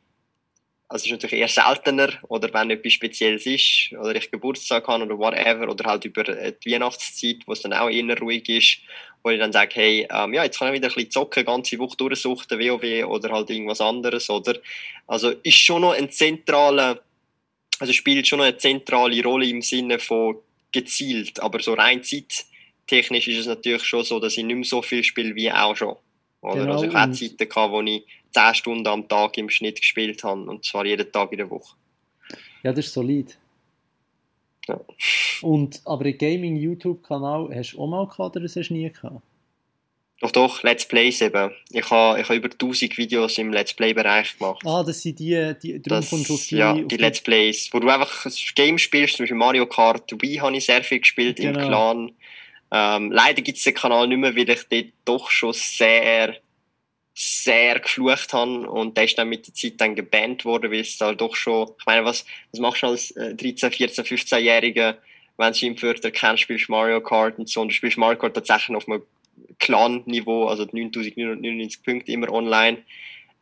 [0.89, 5.05] also es ist natürlich eher seltener oder wenn etwas Spezielles ist oder ich Geburtstag habe
[5.05, 8.79] oder whatever oder halt über die Weihnachtszeit, wo es dann auch eher ruhig ist,
[9.23, 11.77] wo ich dann sage, hey, ähm, ja, jetzt kann ich wieder ein bisschen zocken, ganze
[11.79, 14.55] Woche durchsuchen, WoW oder halt irgendwas anderes oder,
[15.07, 17.01] also ist schon noch ein zentraler,
[17.79, 20.37] also spielt schon noch eine zentrale Rolle im Sinne von
[20.71, 24.81] gezielt, aber so rein zeittechnisch ist es natürlich schon so, dass ich nicht mehr so
[24.81, 25.95] viel spiele wie auch schon.
[26.41, 26.61] Oder?
[26.61, 26.73] Genau.
[26.73, 28.03] Also ich hatte Zeiten gehabt, wo ich
[28.33, 30.41] 10 Stunden am Tag im Schnitt gespielt habe.
[30.41, 31.75] Und zwar jeden Tag in der Woche.
[32.63, 33.37] Ja, das ist solid.
[34.67, 34.79] Ja.
[35.41, 39.21] Und, aber ein Gaming-YouTube-Kanal hast du auch mal gehabt oder hast du nie gehabt?
[40.21, 41.51] Doch, doch, Let's Plays eben.
[41.71, 44.61] Ich habe ich ha über 1000 Videos im Let's Play-Bereich gemacht.
[44.63, 48.25] Ah, das sind die, die darum das, die, Ja, die Let's Plays, wo du einfach
[48.27, 51.59] ein Game spielst, zum Beispiel Mario Kart Wii habe ich sehr viel gespielt genau.
[51.59, 52.11] im Clan.
[52.71, 56.37] Ähm, leider gibt es den Kanal nicht mehr, weil ich dort doch schon sehr
[57.13, 60.97] sehr geflucht habe und der ist dann mit der Zeit dann gebannt worden, weil es
[60.97, 64.95] da doch schon, ich meine, was, was machst du als 13, 14, 15-Jähriger,
[65.37, 68.33] wenn du im Förder kennst, spielst Mario Kart und so und du spielst Mario Kart
[68.33, 69.03] tatsächlich auf einem
[69.59, 72.83] Clan-Niveau, also 9999 Punkte immer online.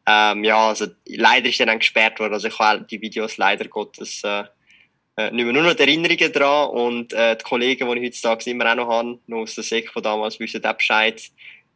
[0.08, 3.68] Ähm, ja, also leider ist der dann gesperrt worden, also ich habe die Videos leider
[3.68, 4.46] Gottes äh,
[5.20, 6.70] äh, nicht mehr nur noch die Erinnerungen dran.
[6.70, 9.92] Und äh, die Kollegen, die ich heutzutage immer auch noch habe, noch aus der Sek
[9.92, 11.22] von damals, wissen auch Bescheid,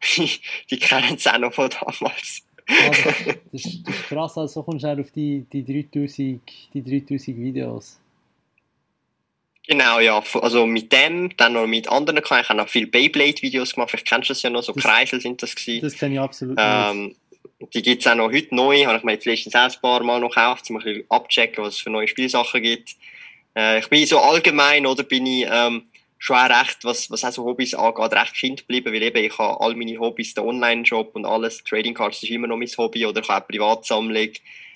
[0.69, 2.43] die kennen es auch noch von damals.
[2.65, 3.03] Also,
[3.51, 6.41] das, ist, das ist krass, also kommst du auch auf die, die, 3000,
[6.73, 7.99] die 3000 Videos.
[9.67, 10.21] Genau, ja.
[10.41, 13.91] Also mit dem, dann noch mit anderen kann ich auch noch viele Beyblade-Videos gemacht.
[13.91, 15.81] Vielleicht kennst du das ja noch, so das, Kreisel sind das gewesen.
[15.81, 17.15] Das kenne ich absolut ähm,
[17.73, 20.03] Die gibt es auch noch heute neu, habe ich mir jetzt letztens auch ein paar
[20.03, 22.95] Mal noch gekauft, um ein bisschen abchecken, was es für neue Spielsachen gibt.
[23.55, 25.83] Äh, ich bin so allgemein, oder bin ich ähm,
[26.23, 29.37] schon auch recht, was, was auch so Hobbys angeht, recht Kind geblieben, weil eben ich
[29.37, 33.05] habe all meine Hobbys, den Online-Shop und alles, Trading Cards ist immer noch mein Hobby
[33.05, 34.29] oder ich habe auch Privatsammlung,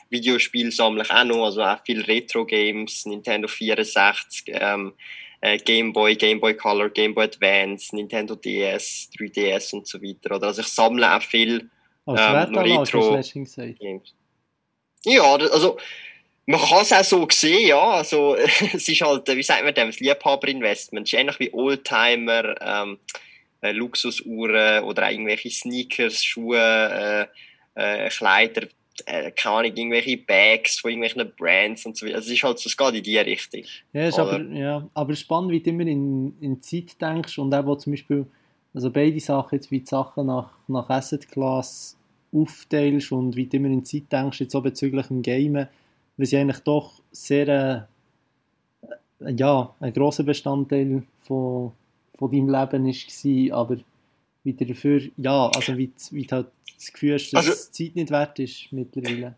[0.09, 4.93] Videospiel sammle ich auch noch, also auch viel Retro-Games, Nintendo 64, ähm,
[5.39, 10.35] äh, Game Boy, Game Boy Color, Game Boy Advance, Nintendo DS, 3DS und so weiter.
[10.35, 10.47] Oder?
[10.47, 11.69] Also ich sammle auch viel
[12.07, 14.15] ähm, Retro-Games.
[15.05, 15.77] Ja, also
[16.47, 17.91] man kann es auch so sehen, ja.
[17.91, 18.35] Also,
[18.73, 21.05] es ist halt, wie sagt man dem, das Liebhaberinvestment.
[21.07, 22.97] Es ist ähnlich wie Oldtimer, ähm,
[23.61, 27.27] äh, Luxusuhren oder auch irgendwelche Sneakers, Schuhe,
[27.75, 28.67] äh, äh, Kleider,
[29.05, 32.15] äh, keine Ahnung, irgendwelche Bags von irgendwelchen Brands und so weiter.
[32.15, 33.63] Also, es ist halt so, es geht in die Richtung.
[33.91, 37.75] Ja, ist aber, ja, aber spannend, wie du immer in, in Zeit denkst und auch
[37.75, 38.25] zum Beispiel,
[38.73, 41.97] also beide Sachen, jetzt wie die Sachen nach, nach Asset Class
[42.33, 45.67] aufteilst und wie du immer in Zeit denkst, jetzt auch bezüglich dem Gamen
[46.17, 47.87] weil sie eigentlich doch sehr
[49.19, 51.71] äh, ja, ein grosser Bestandteil von,
[52.17, 53.77] von deinem Leben war, aber
[54.43, 58.11] wie dafür, ja, also wie, wie du halt das Gefühl hast, dass also, Zeit nicht
[58.11, 59.35] wert ist mittlerweile.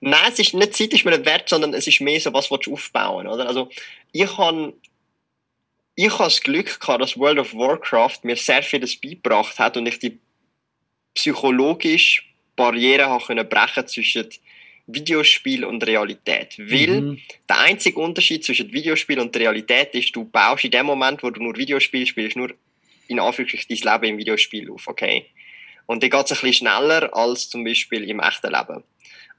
[0.00, 2.50] Nein, es ist nicht Zeit ist mir nicht wert, sondern es ist mehr so, was
[2.50, 3.46] willst du aufbauen, oder?
[3.46, 3.68] Also,
[4.12, 4.74] ich habe
[5.96, 9.86] ich habe das Glück gehabt, dass World of Warcraft mir sehr vieles beigebracht hat und
[9.86, 10.18] ich die
[11.14, 12.22] psychologische
[12.56, 14.28] Barriere habe können brechen zwischen
[14.86, 16.58] Videospiel und Realität.
[16.58, 17.20] Weil mhm.
[17.48, 21.42] der einzige Unterschied zwischen Videospiel und Realität ist, du baust in dem Moment, wo du
[21.42, 22.52] nur Videospiel spielst, nur
[23.08, 25.26] in Anführungsstrichen dein Leben im Videospiel auf, okay?
[25.86, 28.82] Und dann geht es ein bisschen schneller als zum Beispiel im echten Leben.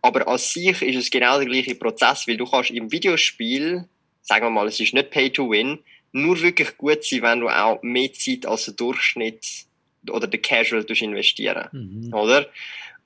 [0.01, 3.85] aber an sich ist es genau der gleiche Prozess, weil du kannst im Videospiel,
[4.21, 5.79] sagen wir mal, es ist nicht Pay to Win,
[6.11, 9.65] nur wirklich gut sein, wenn du auch mehr Zeit als der Durchschnitt
[10.09, 12.13] oder der Casual investieren, mhm.
[12.13, 12.47] oder?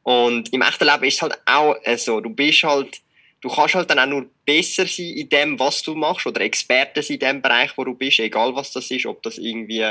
[0.10, 3.00] Und im echten Leben ist es halt auch so, du bist halt,
[3.42, 7.04] du kannst halt dann auch nur besser sein in dem, was du machst, oder Experte
[7.04, 9.86] sein in dem Bereich, wo du bist, egal was das ist, ob das irgendwie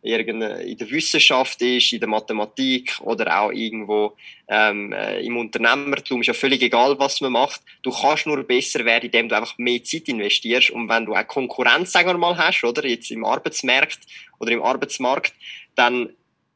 [0.00, 4.16] in der Wissenschaft ist, in der Mathematik oder auch irgendwo
[4.48, 7.60] ähm, äh, im Unternehmertum, ist ja völlig egal, was man macht.
[7.82, 10.70] Du kannst nur besser werden, indem du einfach mehr Zeit investierst.
[10.70, 13.98] Und wenn du auch Konkurrenz, sagen wir mal, hast, oder jetzt im Arbeitsmarkt
[14.38, 15.34] oder im Arbeitsmarkt,
[15.74, 16.08] dann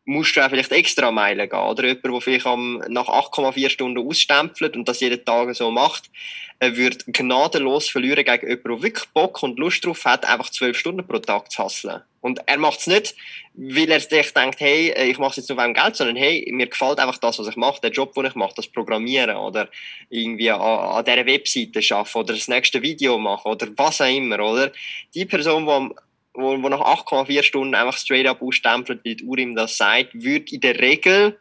[0.04, 1.58] musst du auch vielleicht extra Meilen gehen.
[1.58, 6.10] Oder jemand, der vielleicht am, nach 8,4 Stunden ausstempelt und das jeden Tag so macht,
[6.58, 10.78] er wird gnadenlos verlieren gegen jemanden, der wirklich Bock und Lust drauf hat, einfach 12
[10.78, 12.02] Stunden pro Tag zu hasseln.
[12.20, 13.16] Und er macht es nicht,
[13.54, 16.48] weil er sich denkt, hey, äh, ich mache es jetzt nur wegen Geld, sondern hey,
[16.52, 19.68] mir gefällt einfach das, was ich mache, der Job, den ich mache, das Programmieren oder
[20.08, 24.38] irgendwie an, an dieser Webseite arbeiten oder das nächste Video machen oder was auch immer,
[24.38, 24.70] oder?
[25.14, 25.94] Die Person, die am
[26.34, 30.14] wo, wo nach 8,4 Stunden einfach straight up ausstempelt, wie die Uhr ihm das sagt,
[30.14, 31.38] würde in der Regel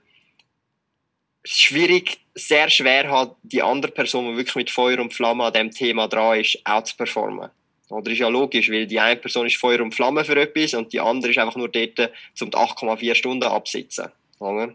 [1.43, 5.71] schwierig, sehr schwer hat, die andere Person, die wirklich mit Feuer und Flamme an dem
[5.71, 7.49] Thema dran ist, auch zu performen.
[7.89, 10.93] Oder ist ja logisch, weil die eine Person ist Feuer und Flamme für etwas und
[10.93, 11.99] die andere ist einfach nur dort,
[12.39, 14.07] um die 8,4 Stunden absitzen.
[14.39, 14.73] Oder?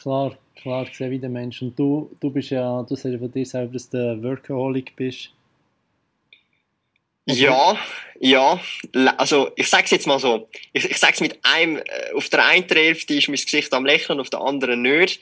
[0.00, 1.62] Klar, klar, sehe wie der Mensch.
[1.62, 5.30] Und du, du bist ja, du sagst von dir selber, dass du Workaholic bist.
[7.26, 7.78] Ja,
[8.18, 8.60] ja.
[9.16, 10.48] Also ich sag's jetzt mal so.
[10.72, 11.82] Ich, ich sag's mit einem, äh,
[12.14, 15.20] auf der einen Hälfte ist mein Gesicht am Lächeln, auf der anderen nicht.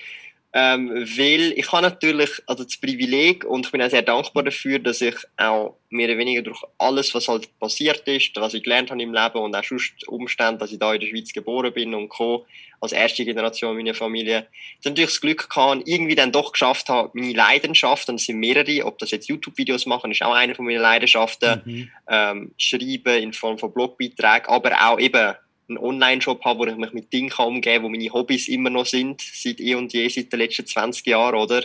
[0.54, 4.78] Ähm, weil ich habe natürlich also das Privileg und ich bin auch sehr dankbar dafür,
[4.78, 8.90] dass ich auch mehr oder weniger durch alles, was halt passiert ist, was ich gelernt
[8.90, 11.94] habe im Leben und auch sonst Umstände, dass ich da in der Schweiz geboren bin
[11.94, 12.46] und co.
[12.80, 14.46] als erste Generation meiner Familie,
[14.78, 18.38] ich natürlich das Glück gehabt, irgendwie dann doch geschafft habe, meine Leidenschaft, und es sind
[18.38, 21.90] mehrere, ob das jetzt YouTube-Videos machen, ist auch eine von meinen Leidenschaften, mhm.
[22.08, 25.34] ähm, schreiben in Form von Blogbeiträgen, aber auch eben
[25.68, 28.87] einen Online-Shop habe, wo ich mich mit Dingen umgehen kann, wo meine Hobbys immer noch
[28.87, 31.62] sind, seit eh und je, seit den letzten 20 Jahren, oder?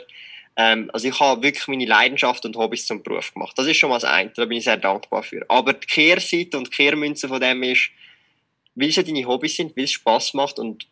[0.56, 3.58] Ähm, also ich habe wirklich meine Leidenschaft und Hobbys zum Beruf gemacht.
[3.58, 5.46] Das ist schon mal das eine, da bin ich sehr dankbar für.
[5.50, 7.90] Aber die Kehrseite und die Kehrmünze von dem ist,
[8.76, 10.88] weil es ja deine Hobbys sind, weil es Spass macht und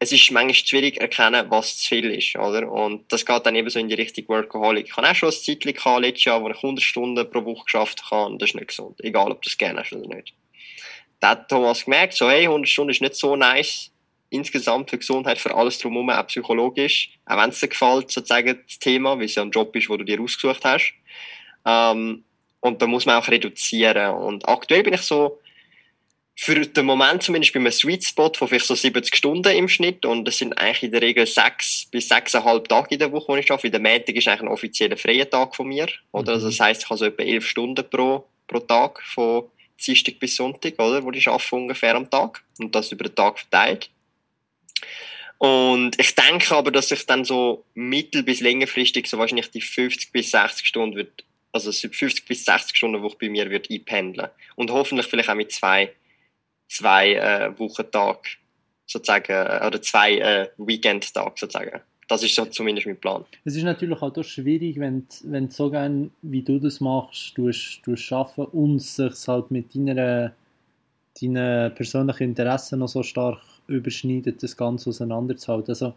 [0.00, 2.70] es ist manchmal schwierig erkennen, was zu viel ist, oder?
[2.70, 4.86] Und das geht dann eben so in die Richtung Workaholic.
[4.86, 7.64] Ich habe auch schon ein Zeitchen gehabt, letztes Jahr, wo ich 100 Stunden pro Woche
[7.64, 9.00] geschafft habe, und das ist nicht gesund.
[9.02, 10.34] Egal, ob du es gerne hast oder nicht
[11.20, 13.90] da hat Thomas gemerkt, so, hey, 100 Stunden ist nicht so nice.
[14.30, 17.10] Insgesamt für Gesundheit, für alles drumherum, auch psychologisch.
[17.26, 19.96] Auch wenn es dir gefällt, sozusagen, das Thema, weil es ja ein Job ist, wo
[19.96, 20.92] du dir ausgesucht hast.
[21.64, 22.24] Ähm,
[22.60, 24.14] und da muss man auch reduzieren.
[24.14, 25.38] Und aktuell bin ich so,
[26.40, 30.06] für den Moment zumindest bei einem Sweet Spot von vielleicht so 70 Stunden im Schnitt
[30.06, 33.40] und das sind eigentlich in der Regel sechs bis sechseinhalb Tage in der Woche, die
[33.40, 33.72] ich arbeite.
[33.72, 35.88] Der Montag ist eigentlich ein offizieller freier Tag von mir.
[36.12, 36.34] Oder?
[36.34, 39.46] Also das heisst, ich habe so etwa elf Stunden pro, pro Tag von
[39.84, 43.38] Dienstag bis Sonntag, oder, wo ich arbeite ungefähr am Tag und das über den Tag
[43.38, 43.90] verteilt.
[45.38, 50.10] Und ich denke aber, dass ich dann so mittel- bis längerfristig so wahrscheinlich die 50
[50.10, 54.30] bis 60 Stunden wird, also 50 bis 60 Stunden Woche bei mir wird einpendeln.
[54.56, 55.94] Und hoffentlich vielleicht auch mit zwei,
[56.68, 58.26] zwei äh, Wochentag
[58.84, 61.80] sozusagen, äh, oder zwei äh, Weekend-Tag sozusagen.
[62.08, 63.24] Das ist so zumindest mein Plan.
[63.44, 68.44] Es ist natürlich auch schwierig, wenn, wenn so gerne, wie du das machst, du arbeiten
[68.56, 70.32] und sich halt mit deiner,
[71.20, 75.70] deinen persönlichen Interessen noch so stark überschneidet, das Ganze auseinanderzuhalten.
[75.70, 75.92] Also,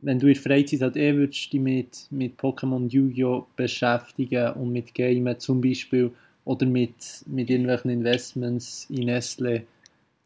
[0.00, 3.46] wenn du in der Freizeit halt eh würdest dich mit, mit Pokémon Yu-Gi-Oh!
[3.56, 6.12] beschäftigen und mit Gamen zum Beispiel
[6.44, 9.64] oder mit, mit irgendwelchen Investments in Nestle,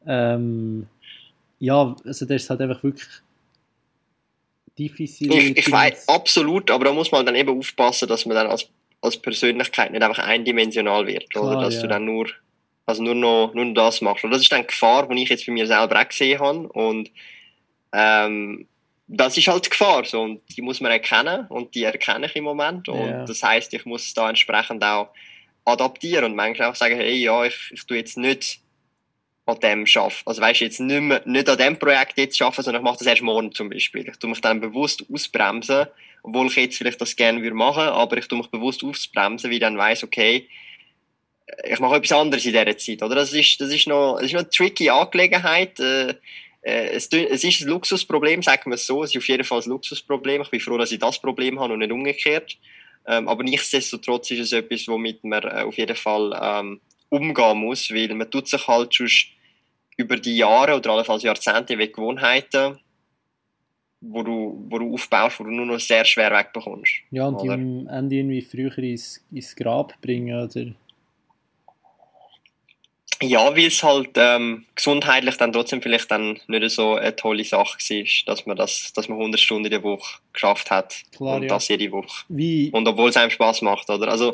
[0.06, 0.86] ähm,
[1.58, 3.08] ja, also das ist halt einfach wirklich
[4.78, 5.32] diffizil.
[5.32, 8.68] Ich, ich weiß, absolut, aber da muss man dann eben aufpassen, dass man dann als,
[9.00, 11.60] als Persönlichkeit nicht einfach eindimensional wird, Klar, oder?
[11.62, 11.82] Dass ja.
[11.82, 12.28] du dann nur,
[12.86, 14.24] also nur noch, nur noch das machst.
[14.24, 16.68] Und das ist dann die Gefahr, die ich jetzt bei mir selber auch gesehen habe.
[16.68, 17.10] Und,
[17.92, 18.66] ähm,
[19.08, 20.22] das ist halt die Gefahr, so.
[20.22, 22.88] Und die muss man erkennen und die erkenne ich im Moment.
[22.88, 23.24] Und ja.
[23.24, 25.10] das heißt, ich muss da entsprechend auch
[25.64, 28.60] adaptieren und manchmal auch sagen, hey, ja, ich, ich tue jetzt nicht
[29.46, 30.22] an dem arbeiten.
[30.26, 32.98] Also weißt du, jetzt nicht, mehr, nicht an dem Projekt jetzt arbeiten, sondern ich mache
[32.98, 34.06] das erst morgen zum Beispiel.
[34.08, 35.86] Ich tue mich dann bewusst ausbremsen,
[36.22, 39.54] obwohl ich jetzt vielleicht das gerne würde machen, aber ich tue mich bewusst ausbremsen, weil
[39.54, 40.48] ich dann weiss, okay,
[41.64, 43.14] ich mache etwas anderes in dieser Zeit, oder?
[43.14, 45.78] Das ist, das ist noch, das ist noch eine tricky Angelegenheit.
[45.78, 46.14] Äh,
[46.62, 49.04] äh es, es ist ein Luxusproblem, sagen wir es so.
[49.04, 50.42] Es ist auf jeden Fall ein Luxusproblem.
[50.42, 52.58] Ich bin froh, dass ich das Problem habe und nicht umgekehrt.
[53.06, 57.92] Ähm, aber nichtsdestotrotz ist es etwas, womit man äh, auf jeden Fall ähm, umgehen muss,
[57.92, 59.08] weil man tut sich halt schon
[59.96, 62.78] über die Jahre oder allenfalls Jahrzehnte weg Gewohnheiten
[64.00, 66.92] wo du, wo du aufbaust, wo du nur noch sehr schwer wegbekommst.
[67.10, 70.72] Ja, und die am Ende irgendwie früher ins, ins Grab bringen, oder?
[73.22, 77.78] Ja, weil es halt ähm, gesundheitlich dann trotzdem vielleicht dann nicht so eine tolle Sache
[77.78, 81.44] war, dass man das, dass man 100 Stunden in der Woche geschafft hat Klar, und
[81.44, 81.48] ja.
[81.48, 82.24] das jede Woche.
[82.28, 82.70] Wie?
[82.72, 84.08] Und obwohl es einem Spaß macht, oder?
[84.08, 84.32] Also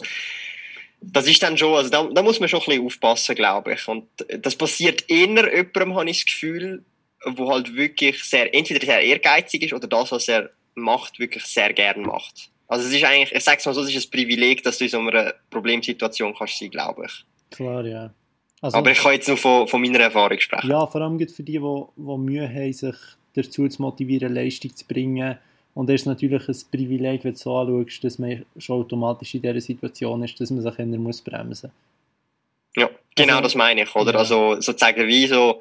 [1.03, 3.89] das ist dann schon, also da, da muss man schon ein bisschen aufpassen, glaube ich.
[3.89, 6.85] Und das passiert eher jemandem, habe ich das Gefühl,
[7.25, 11.73] wo halt wirklich sehr, entweder sehr ehrgeizig ist oder das, was er macht, wirklich sehr
[11.73, 12.51] gern macht.
[12.69, 14.91] Also es ist eigentlich, ich sag's mal so, es ist ein Privileg, dass du in
[14.91, 17.25] so einer Problemsituation kannst sein, glaube ich.
[17.51, 18.15] Klar, ja.
[18.63, 20.71] Also, Aber ich kann jetzt nur von, von meiner Erfahrung sprechen.
[20.71, 22.95] Ja, vor allem für die, die, die Mühe haben, sich
[23.35, 25.37] dazu zu motivieren, Leistung zu bringen.
[25.75, 29.43] Und es ist natürlich ein Privileg, wenn du so anschaust, dass man schon automatisch in
[29.43, 32.83] dieser Situation ist, dass man sich immer muss bremsen muss.
[32.83, 34.13] Ja, genau also, das meine ich, oder?
[34.13, 34.19] Ja.
[34.19, 35.61] Also sozusagen wie so,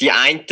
[0.00, 0.44] die einen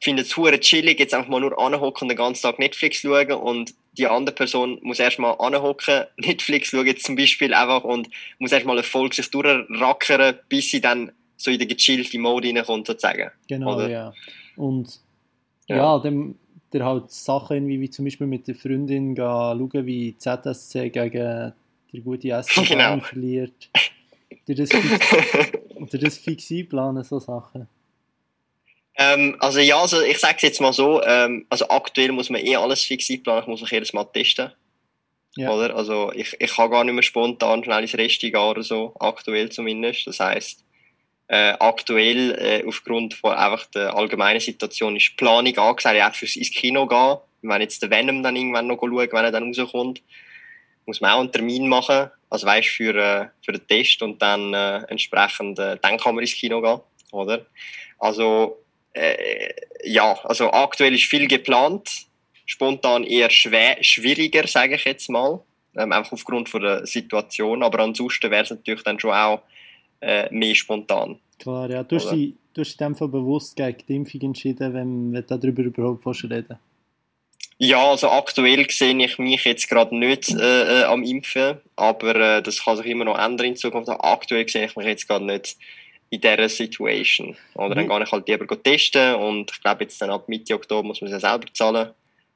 [0.00, 3.32] finden es hure chillig, jetzt einfach mal nur anhocken und den ganzen Tag Netflix schauen
[3.32, 8.52] und die andere Person muss erstmal anhocken, Netflix schauen jetzt zum Beispiel einfach und muss
[8.52, 13.30] erstmal eine Folge sich durchrackern, bis sie dann so in den gechillten Mode reinkommt, sozusagen.
[13.48, 13.88] Genau, oder?
[13.88, 14.12] ja.
[14.56, 15.00] Und
[15.68, 16.36] ja, ja dann
[16.72, 21.52] der halt Sachen wie, wie zum Beispiel mit der Freundin gehen, schauen, wie ZSC gegen
[21.92, 23.00] die gute SC genau.
[23.00, 23.70] verliert.
[24.46, 25.52] Dir das, fix,
[26.00, 27.68] das fix einplanen, so Sachen?
[28.96, 32.44] Ähm, also ja, also ich sage es jetzt mal so, ähm, also aktuell muss man
[32.44, 34.52] eh alles fix einplanen, ich muss mich jedes Mal testen.
[35.36, 35.50] Ja.
[35.50, 35.76] Oder?
[35.76, 39.50] Also ich, ich kann gar nicht mehr spontan schnell ins Rest gehen oder so, aktuell
[39.50, 40.06] zumindest.
[40.06, 40.64] Das heisst,
[41.28, 46.36] äh, aktuell, äh, aufgrund von einfach der allgemeinen Situation, ist die Planung angesagt, auch fürs
[46.36, 47.18] ins Kino gehen.
[47.42, 50.02] Wenn jetzt der Venom dann irgendwann noch schauen, wenn er dann rauskommt,
[50.86, 54.54] muss man auch einen Termin machen, also weißt für, äh, für den Test und dann
[54.54, 56.80] äh, entsprechend, äh, dann kann man ins Kino gehen,
[57.12, 57.46] oder?
[57.98, 58.64] Also,
[58.94, 59.52] äh,
[59.84, 62.06] ja, also aktuell ist viel geplant,
[62.46, 65.40] spontan eher schwieriger, sage ich jetzt mal,
[65.76, 69.42] ähm, einfach aufgrund von der Situation, aber ansonsten wäre es natürlich dann schon auch
[70.00, 71.18] äh, mehr spontan.
[71.38, 71.82] Klar, ja.
[71.84, 75.12] Du hast, dich, du hast dich in dem Fall bewusst gegen die Impfung entschieden, wenn
[75.12, 76.58] wir darüber überhaupt reden
[77.60, 82.42] ja, also aktuell sehe ich mich jetzt gerade nicht äh, äh, am Impfen, aber äh,
[82.42, 83.90] das kann sich immer noch ändern in Zukunft.
[83.90, 85.56] Aktuell sehe ich mich jetzt gerade nicht
[86.10, 87.36] in dieser Situation.
[87.54, 87.74] Oder mhm.
[87.74, 91.00] dann gehe ich halt lieber testen und ich glaube jetzt dann ab Mitte Oktober muss
[91.00, 91.90] man es ja selber zahlen.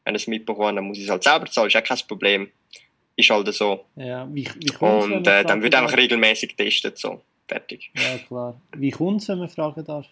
[0.04, 2.50] Wenn ich es mitbekomme, dann muss ich es halt selber zahlen, ist auch kein Problem.
[3.14, 3.84] Ist halt so.
[3.94, 6.98] Ja, wie, wie und äh, dann wird einfach regelmäßig getestet.
[6.98, 7.20] So
[7.52, 7.90] fertig.
[7.94, 8.60] Ja, klar.
[8.76, 10.06] Wie kommt es, wenn man fragen darf?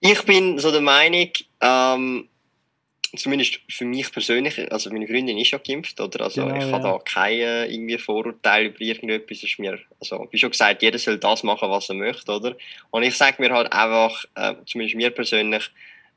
[0.00, 2.28] Ich bin so der Meinung, ähm,
[3.16, 6.24] zumindest für mich persönlich, also meine Freundin ist ja geimpft, oder?
[6.24, 6.72] Also genau, ich ja.
[6.72, 9.42] habe da keine irgendwie Vorurteile über irgendetwas.
[9.42, 12.56] Ist mir, also wie schon gesagt, jeder soll das machen, was er möchte, oder?
[12.90, 15.70] Und ich sage mir halt einfach, äh, zumindest mir persönlich,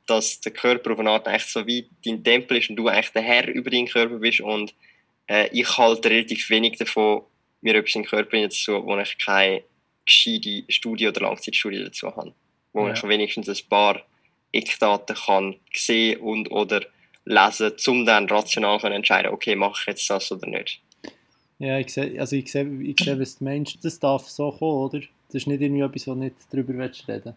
[0.08, 3.10] dass der Körper auf eine Art eigentlich so wie dein Tempel ist und du eigentlich
[3.12, 4.74] der Herr über deinen Körper bist und
[5.28, 7.24] äh, ich halte relativ wenig davon,
[7.62, 9.64] mir etwas in den Körper zu wo ich keine
[10.06, 12.34] gescheite Studie oder Langzeitstudie dazu haben,
[12.74, 12.94] wo ja.
[12.94, 14.02] ich wenigstens ein paar
[14.52, 16.82] Eckdaten kann sehen und oder
[17.26, 20.82] lesen, um dann rational zu entscheiden, okay, mache ich jetzt das oder nicht.
[21.58, 23.84] Ja, ich sehe, also ich sehe, ich sehe was du meinst.
[23.84, 25.00] Das darf so kommen, oder?
[25.28, 27.36] Das ist nicht irgendwie etwas, wo du nicht drüber willst reden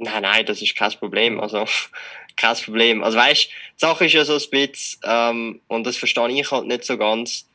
[0.00, 1.40] Nein, nein, das ist kein Problem.
[1.40, 1.64] Also,
[2.36, 3.02] kein Problem.
[3.02, 6.66] Also, weißt die Sache ist ja so ein bisschen, ähm, und das verstehe ich halt
[6.66, 7.47] nicht so ganz,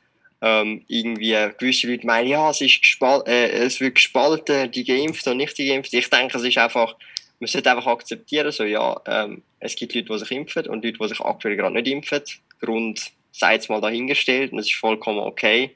[0.43, 5.31] ähm, irgendwie gewisse Leute meinen, ja, es, ist gespal äh, es wird gespalten, die Geimpften
[5.31, 5.97] und nicht die Geimpften.
[5.97, 6.97] Ich denke, es ist einfach,
[7.39, 10.97] man sollte einfach akzeptieren, so, ja, ähm, es gibt Leute, die sich impfen und Leute,
[11.01, 12.21] die sich aktuell gerade nicht impfen.
[12.59, 15.71] Grund sei jetzt mal dahingestellt und es ist vollkommen okay.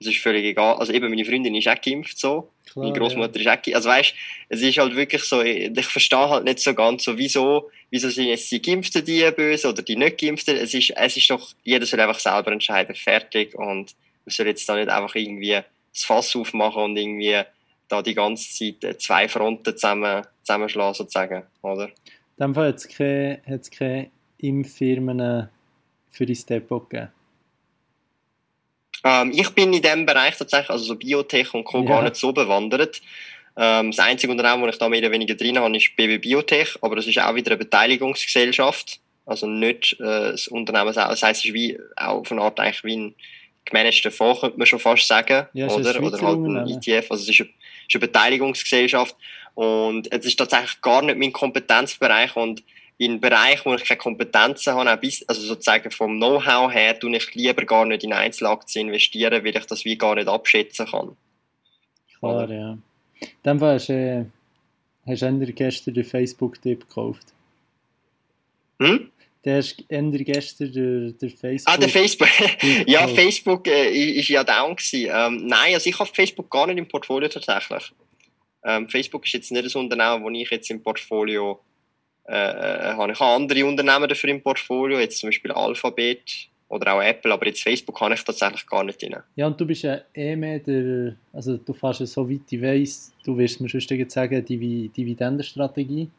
[0.00, 0.76] Es ist völlig egal.
[0.76, 2.50] Also eben, meine Freundin ist auch geimpft so.
[2.70, 3.52] Klar, meine Großmutter ja.
[3.52, 3.74] ist auch geimpft.
[3.74, 4.14] Also weißt,
[4.48, 8.28] es ist halt wirklich so, ich verstehe halt nicht so ganz so, wieso, wieso sind
[8.28, 10.56] jetzt die Geimpften die böse oder die nicht Geimpften.
[10.56, 13.94] Es ist, es ist doch, jeder soll einfach selber entscheiden, fertig und
[14.26, 15.60] man soll jetzt da nicht einfach irgendwie
[15.92, 17.42] das Fass aufmachen und irgendwie
[17.88, 21.86] da die ganze Zeit äh, zwei Fronten zusammen, zusammenschlagen, sozusagen, oder?
[21.86, 21.92] In
[22.40, 23.40] dem Fall hat es keine,
[23.76, 25.48] keine Impffirmen
[26.10, 27.12] für die Step-Up gegeben?
[29.04, 31.82] Ähm, ich bin in diesem Bereich tatsächlich, also so Biotech und Co.
[31.82, 31.86] Ja.
[31.86, 33.00] gar nicht so bewandert.
[33.56, 36.76] Ähm, das einzige Unternehmen, das ich da mehr oder weniger drin habe, ist BB Biotech,
[36.82, 39.00] aber das ist auch wieder eine Beteiligungsgesellschaft.
[39.24, 40.92] Also nicht äh, das Unternehmen.
[40.92, 43.14] Das heisst, es ist wie, auch auf eine Art eigentlich wie ein
[43.66, 45.46] gemanagten Fonds, könnte man schon fast sagen.
[45.52, 47.10] Ja, oder oder halt ein ETF.
[47.10, 49.16] Also es ist eine, ist eine Beteiligungsgesellschaft.
[49.54, 52.34] Und es ist tatsächlich gar nicht mein Kompetenzbereich.
[52.36, 52.62] Und
[52.98, 57.14] in Bereichen, wo ich keine Kompetenzen habe, auch bis, also sozusagen vom Know-how her, tue
[57.16, 61.16] ich lieber gar nicht in Einzelaktien investieren, weil ich das wie gar nicht abschätzen kann.
[62.18, 62.54] Klar, oder?
[62.54, 62.78] ja.
[63.20, 64.24] In dem Fall hast, äh,
[65.06, 67.26] hast du gestern den Facebook-Tipp gekauft.
[68.80, 69.10] Hm?
[69.46, 71.72] Der ist Ende gestern der, der Facebook.
[71.72, 72.28] Ah, der Facebook.
[72.86, 75.08] ja, Facebook äh, ist ja down gewesen.
[75.10, 77.92] Ähm, nein, also ich habe Facebook gar nicht im Portfolio tatsächlich.
[78.64, 81.60] Ähm, Facebook ist jetzt nicht ein Unternehmen, das ich jetzt im Portfolio
[82.28, 83.12] äh, äh, habe.
[83.12, 87.46] Ich habe andere Unternehmen dafür im Portfolio, jetzt zum Beispiel Alphabet oder auch Apple, aber
[87.46, 89.22] jetzt Facebook kann ich tatsächlich gar nicht rein.
[89.36, 92.60] Ja, und du bist ja eh mehr der, also du fährst ja so weit ich
[92.60, 96.10] weiss, du wirst mir schon sagen, die Dividendenstrategie.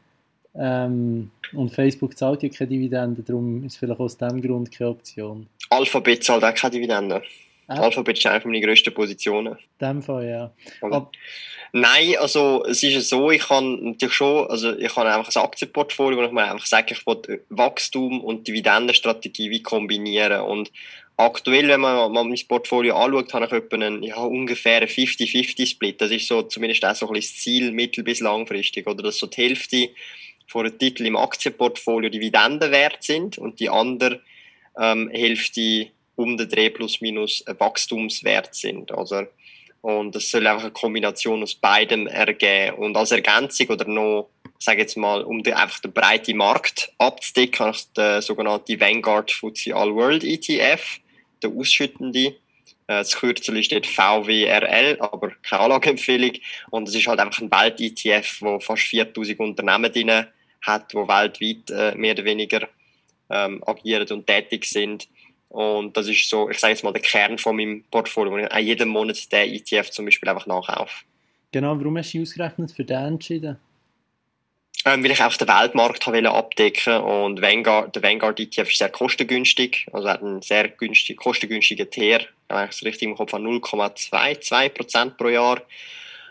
[0.59, 5.47] Ähm, und Facebook zahlt ja keine Dividende, darum ist vielleicht aus dem Grund keine Option.
[5.69, 7.21] Alphabet zahlt auch keine Dividende.
[7.67, 7.73] Äh?
[7.73, 9.57] Alphabet ist eine meiner grössten Positionen.
[9.79, 10.51] In dem Fall, ja.
[10.81, 11.11] Aber,
[11.73, 16.17] Nein, also es ist so, ich kann natürlich schon, also ich habe einfach ein Aktienportfolio,
[16.17, 20.71] wo ich mir einfach sage, ich will Wachstum und Dividendenstrategie wie kombinieren und
[21.17, 25.99] aktuell, wenn man mal mein Portfolio anschaut, habe ich etwa einen, ja, ungefähr einen 50-50-Split.
[25.99, 29.17] Das ist so zumindest auch so ein bisschen das Ziel mittel- bis langfristig, oder dass
[29.17, 29.89] so die Hälfte
[30.47, 34.21] von den Titeln im Aktienportfolio Dividenden wert sind und die andere
[34.79, 38.91] ähm, Hälfte um den Dreh plus minus Wachstumswert sind.
[38.91, 39.27] Also
[39.81, 42.77] und es soll einfach eine Kombination aus beidem ergeben.
[42.77, 44.29] Und als Ergänzung oder noch,
[44.59, 49.31] sage jetzt mal, um den, einfach den breiten Markt abzudecken, habe ich den sogenannten Vanguard
[49.31, 50.99] FTSE All World ETF,
[51.41, 52.19] der ausschüttende.
[52.19, 52.33] Äh,
[52.87, 56.33] das Kürzel dort VWRL, aber keine Anlageempfehlung.
[56.69, 60.27] Und es ist halt einfach ein Welt-ETF, wo fast 4000 Unternehmen drin
[60.67, 62.67] hat, die weltweit äh, mehr oder weniger
[63.29, 65.07] ähm, agieren und tätig sind.
[65.49, 68.51] Und das ist so, ich sage jetzt mal, der Kern von meinem Portfolio, wo ich
[68.51, 71.05] auch jeden Monat den ETF zum Beispiel einfach nachkaufe.
[71.51, 73.57] Genau, warum hast du ausgerechnet für den entschieden?
[74.85, 78.89] Ähm, weil ich auch den Weltmarkt habe abdecken und Vanguard, der Vanguard ETF ist sehr
[78.89, 83.43] kostengünstig, also hat einen sehr günstig, kostengünstigen TER, wenn ich es richtig im Kopf habe,
[83.43, 85.61] 0,22% pro Jahr.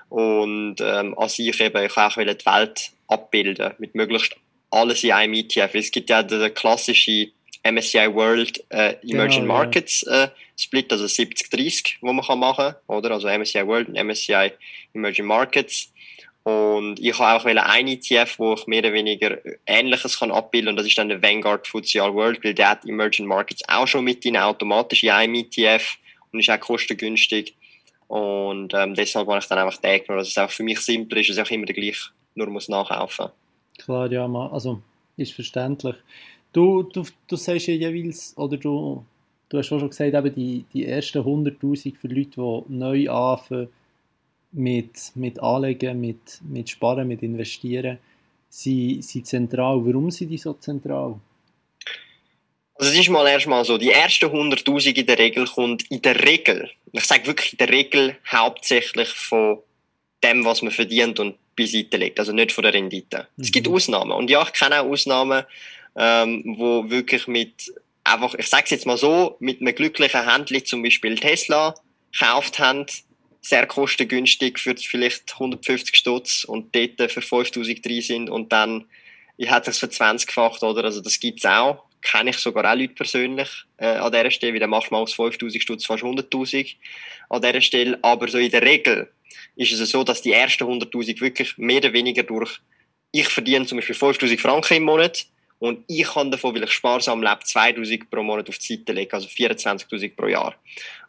[0.08, 4.36] Und ähm, als ich eben, ich auch die Welt abbilden mit möglichst
[4.70, 5.74] alles in einem ETF.
[5.74, 7.32] Es gibt ja den klassischen
[7.64, 10.28] MSCI World äh, Emerging genau, Markets äh,
[10.58, 13.10] Split, also 70-30, wo man kann machen kann, oder?
[13.12, 14.52] Also MSCI World und MSCI
[14.94, 15.92] Emerging Markets.
[16.44, 20.76] Und ich habe auch einen ETF, wo ich mehr oder weniger Ähnliches kann abbilden und
[20.76, 24.04] das ist dann der Vanguard FTSE All World, weil der hat Emerging Markets auch schon
[24.04, 25.96] mit in automatisch in einem ETF
[26.30, 27.56] und ist auch kostengünstig.
[28.06, 31.18] Und ähm, deshalb habe ich dann einfach den genommen, dass es auch für mich simpler
[31.18, 33.30] ist, dass ich auch immer gleich nur muss nachkaufen
[33.78, 34.80] Klar, ja, also
[35.16, 35.96] ist verständlich.
[36.52, 39.04] Du, du, du sagst ja jeweils, oder du,
[39.48, 43.68] du hast schon gesagt, eben die, die ersten 100'000 für Leute, die neu anfangen
[44.52, 47.98] mit, mit Anlegen, mit, mit Sparen, mit Investieren,
[48.48, 49.84] sind, sind zentral.
[49.84, 51.20] Warum sind die so zentral?
[52.78, 56.22] Also es ist mal erstmal so, die ersten 100'000 in der Regel kommt in der
[56.26, 59.58] Regel, ich sage wirklich in der Regel hauptsächlich von
[60.22, 63.28] dem, was man verdient und beiseite legt, also nicht von der Rendite.
[63.36, 63.42] Mhm.
[63.42, 63.68] Es gibt.
[63.68, 65.44] Ausnahmen und ja, ich kenne auch Ausnahmen,
[65.96, 67.72] ähm, wo wirklich mit
[68.04, 71.74] einfach, ich sag's jetzt mal so, mit einem glücklichen Händler zum Beispiel Tesla
[72.12, 72.86] gekauft haben,
[73.40, 78.86] sehr kostengünstig für vielleicht 150 Stutz und dort für 5000 drin sind und dann
[79.36, 80.84] ich hätte es für 20 gefacht, oder?
[80.84, 81.84] Also das gibt's auch.
[82.00, 83.48] Kenne ich sogar auch Leute persönlich
[83.78, 86.76] äh, an dieser Stelle, weil dann macht man aus 5000 Stutz fast 100.000
[87.28, 87.98] an dieser Stelle.
[88.02, 89.10] Aber so in der Regel
[89.56, 92.60] ist es so, dass die ersten 100.000 wirklich mehr oder weniger durch,
[93.12, 95.26] ich verdiene zum Beispiel 5000 Franken im Monat,
[95.58, 99.12] und ich kann davon, weil ich sparsam lebe, 2000 pro Monat auf die Seite legen,
[99.12, 100.54] also 24.000 pro Jahr.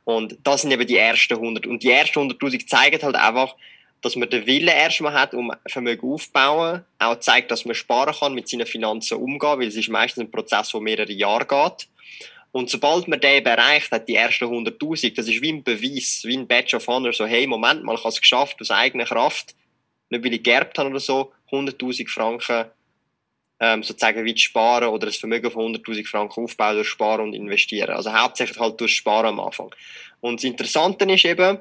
[0.05, 1.67] Und das sind eben die ersten 100.
[1.67, 3.55] Und die ersten 100.000 zeigen halt einfach,
[4.01, 8.33] dass man den Willen erstmal hat, um Vermögen aufzubauen, auch zeigt, dass man sparen kann,
[8.33, 11.89] mit seinen Finanzen umgehen, weil es ist meistens ein Prozess, der mehrere Jahre geht.
[12.57, 16.35] Und sobald man den erreicht hat, die ersten 100.000, das ist wie ein Beweis, wie
[16.35, 19.53] ein Badge of Honor, so, hey, Moment mal, ich habe es geschafft, aus eigener Kraft,
[20.09, 22.65] nicht weil ich geerbt habe oder so, 100.000 Franken
[23.59, 27.91] ähm, sozusagen wie sparen oder ein Vermögen von 100.000 Franken aufbauen durch Sparen und Investieren.
[27.91, 29.69] Also hauptsächlich halt durch Sparen am Anfang.
[30.21, 31.59] Und das Interessante ist eben,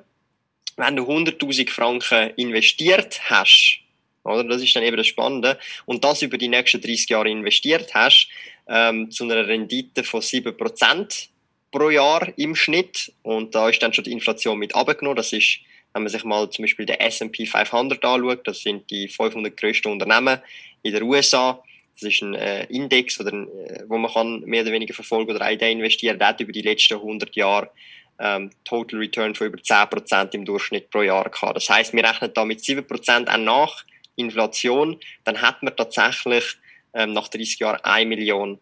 [0.78, 3.80] wenn du 100.000 Franken investiert hast,
[4.24, 4.44] oder?
[4.44, 5.58] Das ist dann eben das Spannende.
[5.84, 8.28] Und das über die nächsten 30 Jahre investiert hast,
[8.68, 11.28] ähm, zu einer Rendite von 7%
[11.70, 13.12] pro Jahr im Schnitt.
[13.22, 15.16] Und da ist dann schon die Inflation mit abgenommen.
[15.16, 15.60] Das ist,
[15.92, 19.90] wenn man sich mal zum Beispiel den S&P 500 anschaut, das sind die 500 größten
[19.90, 20.40] Unternehmen
[20.82, 21.62] in den USA,
[21.94, 25.34] das ist ein äh, Index, oder ein, äh, wo man kann mehr oder weniger verfolgen
[25.34, 26.18] oder in den investieren.
[26.18, 27.70] Der hat über die letzten 100 Jahre
[28.18, 31.56] ähm, Total Return von über 10% im Durchschnitt pro Jahr gehabt.
[31.56, 33.84] Das heißt, wir rechnen da mit 7% auch nach
[34.16, 34.98] Inflation.
[35.24, 36.56] Dann hat man tatsächlich
[36.96, 38.58] ähm, nach 30 Jahren 1 Million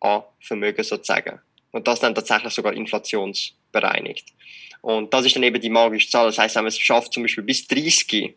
[0.00, 1.40] an Vermögen sozusagen.
[1.72, 4.32] Und das dann tatsächlich sogar inflationsbereinigt.
[4.80, 6.26] Und das ist dann eben die magische Zahl.
[6.26, 8.34] Das heißt, wenn man es schafft, zum Beispiel bis 30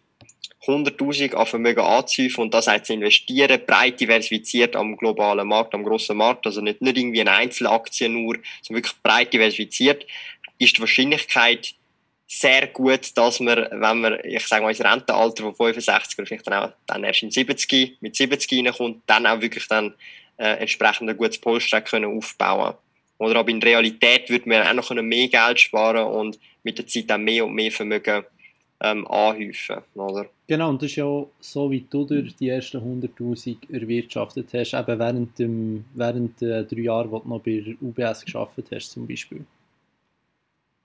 [0.67, 5.84] 100.000 an Vermögen anzuhäufen und das auch zu investieren, breit diversifiziert am globalen Markt, am
[5.84, 10.05] grossen Markt, also nicht, nicht irgendwie eine Einzelaktie nur, sondern wirklich breit diversifiziert,
[10.59, 11.74] ist die Wahrscheinlichkeit
[12.34, 16.47] sehr gut, dass man, wenn man, ich sage mal, ins Rentenalter von 65 oder vielleicht
[16.47, 19.93] dann auch dann erst in 70, mit 70 reinkommt, dann auch wirklich dann
[20.38, 22.75] äh, entsprechend ein gutes Polster können aufbauen
[23.17, 27.09] Oder aber in Realität würde man auch noch mehr Geld sparen und mit der Zeit
[27.09, 28.23] dann mehr und mehr Vermögen
[28.79, 30.27] ähm, anhäufen, oder?
[30.47, 34.99] Genau, und das ist ja so, wie du durch die ersten 100'000 erwirtschaftet hast, eben
[34.99, 39.45] während, dem, während der drei Jahre, wo du noch bei UBS geschafft hast, zum Beispiel.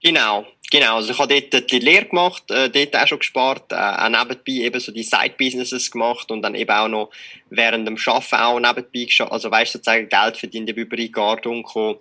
[0.02, 0.96] Genau, genau.
[0.96, 4.64] Also ich habe dort die Lehre gemacht, äh, dort auch schon gespart, äh, auch nebenbei
[4.64, 7.10] eben so die Side-Businesses gemacht und dann eben auch noch
[7.50, 11.98] während dem Arbeiten auch nebenbei, also weißt du, sozusagen Geld verdient über die Gardung gekommen.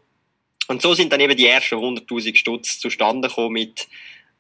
[0.68, 3.88] Und so sind dann eben die ersten 100'000 Stutz zustande gekommen mit,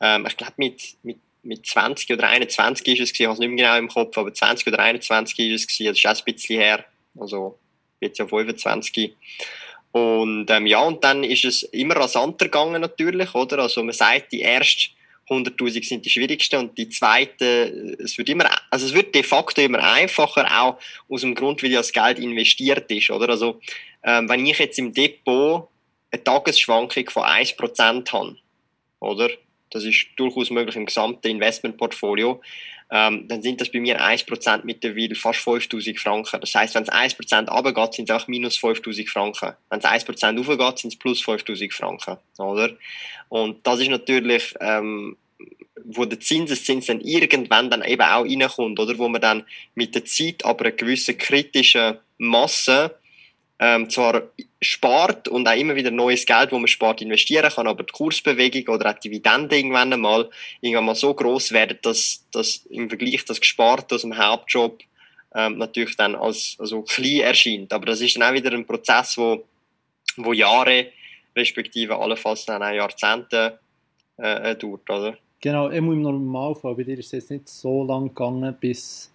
[0.01, 3.39] ähm, ich glaube mit, mit mit 20 oder 21 ist es gewesen, ich habe es
[3.39, 6.27] nicht mehr genau im Kopf, aber 20 oder 21 ist es gewesen, das ist auch
[6.27, 6.85] ein bisschen her,
[7.17, 7.59] also
[8.01, 9.15] jetzt ja 25.
[9.95, 13.59] Und ähm, ja, und dann ist es immer rasanter gegangen natürlich, oder?
[13.59, 14.91] Also man sagt, die ersten
[15.29, 19.61] 100.000 sind die schwierigsten und die zweite, es wird immer, also es wird de facto
[19.61, 20.77] immer einfacher, auch
[21.07, 23.29] aus dem Grund, weil das Geld investiert ist, oder?
[23.29, 23.61] Also
[24.03, 25.69] ähm, wenn ich jetzt im Depot
[26.11, 28.35] eine Tagesschwankung von 1% habe,
[28.99, 29.29] oder?
[29.75, 32.41] das ist durchaus möglich im gesamten Investmentportfolio,
[32.91, 36.39] ähm, dann sind das bei mir 1% mittlerweile fast 5000 Franken.
[36.39, 39.53] Das heißt, wenn es 1% runtergeht, sind es auch minus 5000 Franken.
[39.69, 42.17] Wenn es 1% hochgeht, sind es plus 5000 Franken.
[42.37, 42.71] Oder?
[43.29, 45.17] Und das ist natürlich, ähm,
[45.83, 48.97] wo der Zinseszins dann irgendwann dann eben auch reinkommt, oder?
[48.97, 52.95] Wo man dann mit der Zeit aber eine gewisse kritische Masse
[53.59, 54.23] ähm, zwar
[54.61, 58.73] spart und auch immer wieder neues Geld, wo man spart, investieren kann, aber die Kursbewegung
[58.73, 60.29] oder auch die Dividende irgendwann einmal,
[60.61, 64.81] irgendwann mal so groß werden, dass, dass im Vergleich das Gesparte aus dem Hauptjob
[65.33, 67.71] ähm, natürlich dann als also klein erscheint.
[67.71, 69.43] Aber das ist dann auch wieder ein Prozess, wo,
[70.17, 70.87] wo Jahre
[71.35, 73.59] respektive allenfalls dann auch Jahrzehnte
[74.17, 75.17] äh, äh dauert, oder?
[75.41, 79.11] Genau, im Normalfall bei dir ist es jetzt nicht so lang gegangen, bis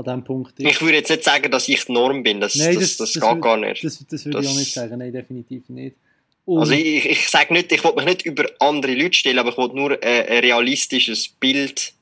[0.00, 0.66] an diesem Punkt ist.
[0.66, 3.22] Ich würde jetzt nicht sagen, dass ich die Norm bin, das, nein, das, das, das,
[3.22, 3.84] geht gar nicht.
[3.84, 5.96] Das, das würde ich auch nicht sagen, nein, definitiv nicht.
[6.44, 9.50] Und also ich, ich sage nicht, ich will mich nicht über andere Leute stellen, aber
[9.50, 11.92] ich will nur äh, ein realistisches Bild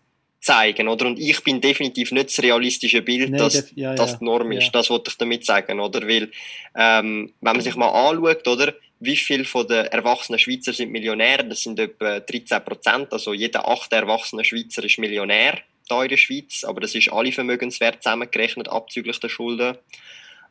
[0.40, 1.06] zeigen, oder?
[1.06, 4.64] Und ich bin definitiv nicht das realistische Bild, Nein, dass ja, das die Norm ist.
[4.64, 4.70] Ja.
[4.70, 6.06] Das wollte ich damit sagen, oder?
[6.06, 6.30] Weil,
[6.76, 8.74] ähm, wenn man sich mal anschaut, oder?
[9.00, 11.44] Wie viele von den erwachsenen Schweizer sind Millionäre?
[11.44, 13.12] Das sind etwa 13 Prozent.
[13.12, 17.32] Also jeder achte erwachsene Schweizer ist Millionär da in der Schweiz, aber das ist alle
[17.32, 19.76] Vermögenswert zusammengerechnet, abzüglich der Schulden.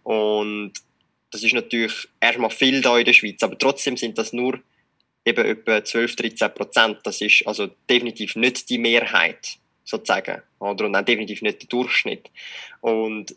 [0.04, 0.74] Und
[1.32, 4.60] das ist natürlich erstmal viel da in der Schweiz, aber trotzdem sind das nur
[5.26, 7.00] eben etwa 12, 13 Prozent.
[7.04, 10.42] Das ist also definitiv nicht die Mehrheit, sozusagen.
[10.60, 10.86] Oder?
[10.86, 12.30] Und auch definitiv nicht der Durchschnitt.
[12.82, 13.36] Und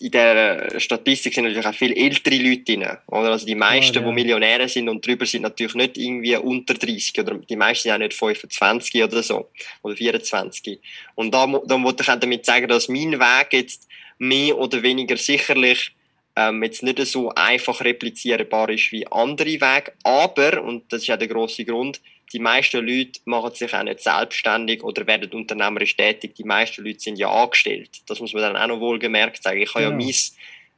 [0.00, 2.86] in der Statistik sind natürlich auch viele ältere Leute drin.
[3.08, 3.32] Oder?
[3.32, 4.06] Also die meisten, oh, ja.
[4.06, 7.92] die Millionäre sind und drüber sind natürlich nicht irgendwie unter 30 oder die meisten sind
[7.92, 9.50] auch nicht 25 oder so
[9.82, 10.78] oder 24.
[11.16, 13.88] Und da, da wollte ich auch damit sagen, dass mein Weg jetzt
[14.18, 15.92] mehr oder weniger sicherlich
[16.36, 21.16] ähm, jetzt nicht so einfach replizierbar ist wie andere Wege, aber, und das ist ja
[21.16, 22.00] der große Grund,
[22.32, 26.34] die meisten Leute machen sich auch nicht selbstständig oder werden unternehmerisch tätig.
[26.34, 28.02] Die meisten Leute sind ja angestellt.
[28.06, 29.62] Das muss man dann auch noch wohlgemerkt sagen.
[29.62, 30.14] Ich habe ja, ja mein,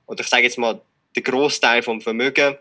[0.07, 0.81] oder ich sage jetzt mal,
[1.17, 2.57] den Großteil vom Vermögen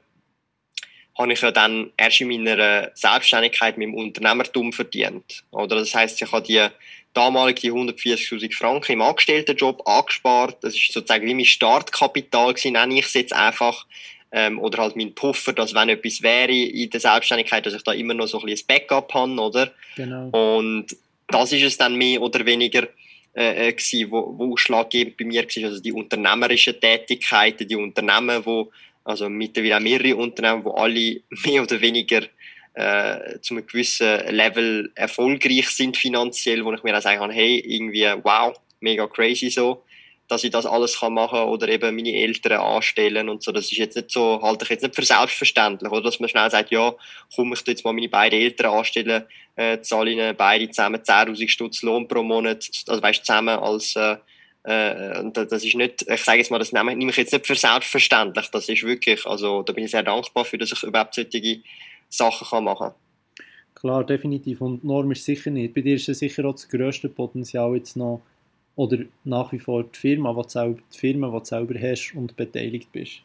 [1.18, 5.44] habe ich ja dann erst in meiner Selbstständigkeit mit dem Unternehmertum verdient.
[5.52, 6.66] Oder das heißt, ich habe die
[7.14, 10.64] damalige 140.000 Franken im Angestelltenjob angespart.
[10.64, 13.86] Das ist sozusagen wie mein Startkapital gewesen, nenne ich es jetzt einfach
[14.32, 17.94] ähm, oder halt mein Puffer, dass wenn etwas wäre in der Selbstständigkeit, dass ich da
[17.94, 19.72] immer noch so ein bisschen Backup habe, oder?
[19.96, 20.30] Genau.
[20.30, 20.96] Und
[21.28, 22.88] das ist es dann mehr oder weniger
[23.36, 28.46] äh, äh gewesen, wo, wo ausschlaggebend bei mir war, also die unternehmerischen Tätigkeiten, die Unternehmen,
[28.46, 28.72] wo,
[29.04, 32.22] also mittlerweile auch mehrere Unternehmen, wo alle mehr oder weniger
[32.76, 37.60] äh, zu einem gewissen Level erfolgreich sind finanziell, wo ich mir auch sagen kann, hey,
[37.60, 39.84] irgendwie, wow, mega crazy so
[40.30, 43.52] dass ich das alles kann machen oder eben meine Eltern anstellen und so.
[43.52, 46.04] Das ist jetzt nicht so, halte ich jetzt nicht für selbstverständlich, oder?
[46.04, 46.94] Dass man schnell sagt, ja,
[47.36, 49.24] komm, ich tu jetzt mal meine beiden Eltern anstellen,
[49.56, 54.18] äh, zahle ihnen beide zusammen 10.000 Stutz Lohn pro Monat, also weißt zusammen als, äh,
[54.64, 57.56] äh, das ist nicht, ich sage jetzt mal, das nehme, nehme ich jetzt nicht für
[57.56, 58.50] selbstverständlich.
[58.50, 61.62] Das ist wirklich, also da bin ich sehr dankbar für, dass ich überhaupt solche
[62.08, 62.92] Sachen kann machen
[63.74, 64.62] Klar, definitiv.
[64.62, 65.74] Und Norm ist sicher nicht.
[65.74, 68.22] Bei dir ist ja sicher auch das grösste Potenzial jetzt noch
[68.80, 70.98] oder nach wie vor die Firma, die, selber, die
[71.44, 73.24] selber hast und beteiligt bist?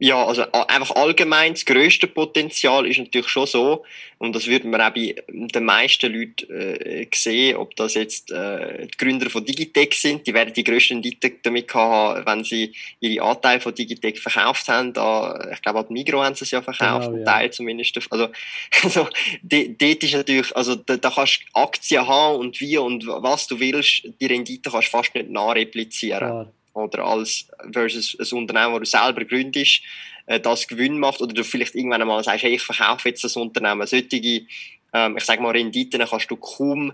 [0.00, 3.84] Ja, also einfach allgemein das grösste Potenzial ist natürlich schon so,
[4.18, 8.86] und das würde man auch bei den meisten Leuten äh, sehen, ob das jetzt äh,
[8.86, 13.24] die Gründer von Digitec sind, die werden die grössten Rendite damit haben, wenn sie ihre
[13.24, 14.92] Anteile von Digitec verkauft haben.
[14.92, 17.24] Da, ich glaube, an Migro haben sie es ja verkauft, genau, ja.
[17.24, 17.98] Teil zumindest.
[18.10, 18.28] Also,
[18.82, 19.08] also
[19.42, 23.58] dort ist natürlich, also da, da kannst du Aktien haben und wie und was du
[23.58, 26.18] willst, die Rendite kannst du fast nicht nachreplizieren.
[26.18, 29.82] Klar oder als versus ein Unternehmen, das du selber gründest,
[30.26, 33.36] äh, das Gewinn macht oder du vielleicht irgendwann einmal sagst, hey, ich verkaufe jetzt das
[33.36, 33.86] Unternehmen.
[33.86, 34.46] Solche,
[34.92, 36.92] ähm, ich sage mal, Renditen kannst du kaum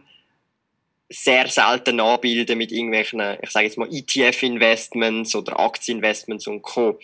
[1.09, 6.99] sehr selten anbilden mit irgendwelchen, ich sage jetzt mal, ETF-Investments oder Aktieninvestments und Co.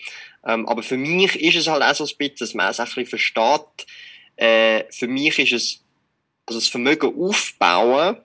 [0.45, 2.85] Ähm, aber für mich ist es halt auch so ein bisschen, dass man es auch
[2.85, 3.85] ein bisschen versteht.
[4.37, 5.83] Äh, für mich ist es,
[6.45, 8.17] also das Vermögen aufbauen,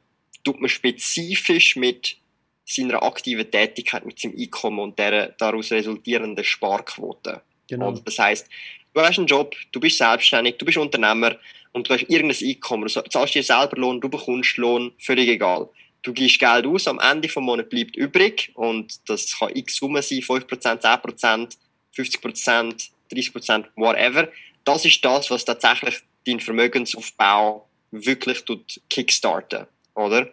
[0.42, 2.16] tut man spezifisch mit
[2.67, 7.41] seiner aktiven Tätigkeit, mit seinem Einkommen und der daraus resultierenden Sparquote.
[7.69, 7.89] Genau.
[7.89, 8.49] Und das heißt,
[8.93, 11.37] du hast einen Job, du bist selbstständig, du bist Unternehmer
[11.73, 15.69] und du hast irgendein Einkommen, du zahlst dir selber Lohn, du bekommst Lohn, völlig egal.
[16.03, 20.03] Du gibst Geld aus, am Ende des Monats bleibt übrig und das kann x Summe
[20.03, 21.57] sein, 5%, 10%,
[21.97, 24.29] 50%, 30%, whatever.
[24.64, 28.45] Das ist das, was tatsächlich deinen Vermögensaufbau wirklich
[28.89, 30.31] kickstarten, oder?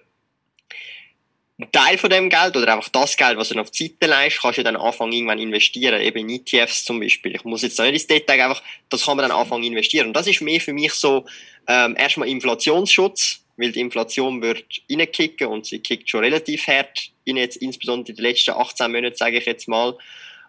[1.59, 4.41] Ein Teil von dem Geld oder einfach das Geld, was du auf die Seite leist,
[4.41, 7.35] kannst du dann anfangen irgendwann investieren, eben in ETFs zum Beispiel.
[7.35, 10.07] Ich muss jetzt nicht ins Detail, einfach, das kann man dann anfangen investieren.
[10.07, 11.25] Und das ist mehr für mich so,
[11.67, 17.37] ähm, erstmal Inflationsschutz, weil die Inflation wird reinkicken und sie kickt schon relativ hart in
[17.37, 19.95] jetzt, insbesondere in den letzten 18 Monaten, sage ich jetzt mal.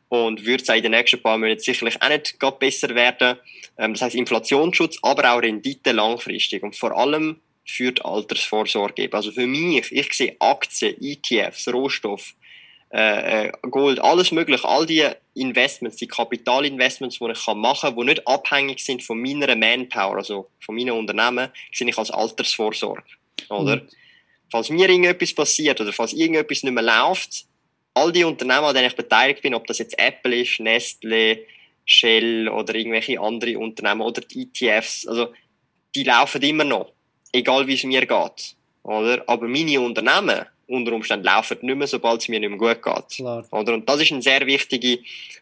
[0.08, 3.38] Und wird es in den nächsten paar Monaten sicherlich auch nicht besser werden.
[3.76, 6.62] Ähm, das heißt Inflationsschutz, aber auch Rendite langfristig.
[6.62, 9.14] Und vor allem für die Altersvorsorge geben.
[9.14, 12.34] Also für mich, ich sehe Aktien, ETFs, Rohstoff,
[12.92, 15.04] äh, äh, Gold, alles mögliche, all die
[15.34, 20.48] Investments, die Kapitalinvestments, die ich machen kann, die nicht abhängig sind von meiner Manpower, also
[20.60, 23.02] von meinen Unternehmen, sehe ich als Altersvorsorge.
[23.48, 23.76] Oder?
[23.76, 23.88] Mhm.
[24.50, 27.46] Falls mir irgendetwas passiert oder falls irgendetwas nicht mehr läuft,
[27.94, 31.40] all die Unternehmen, an denen ich beteiligt bin, ob das jetzt Apple ist, Nestle,
[31.86, 35.32] Shell oder irgendwelche andere Unternehmen oder die ETFs, also
[35.94, 36.93] die laufen immer noch
[37.34, 38.54] egal wie es mir geht.
[38.82, 39.22] Oder?
[39.26, 43.08] Aber meine Unternehmen unter Umständen laufen nicht mehr, sobald es mir nicht mehr gut geht.
[43.16, 43.46] Klar.
[43.50, 43.74] Oder?
[43.74, 45.00] Und das ist eine sehr wichtige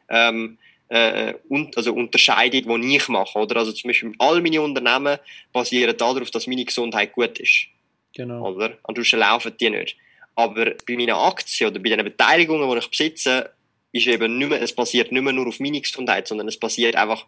[0.08, 3.38] ähm, äh, und, also Unterscheidung, die ich mache.
[3.38, 3.56] Oder?
[3.56, 5.18] Also zum Beispiel all meine Unternehmen
[5.52, 7.66] basieren darauf, dass meine Gesundheit gut ist.
[8.14, 8.52] Genau.
[8.52, 8.76] Oder?
[8.84, 9.96] Ansonsten laufen die nicht.
[10.34, 13.50] Aber bei meinen Aktien oder bei den Beteiligungen, die ich besitze,
[13.92, 16.96] ist eben nicht mehr, es basiert nicht mehr nur auf meine Gesundheit, sondern es basiert
[16.96, 17.26] einfach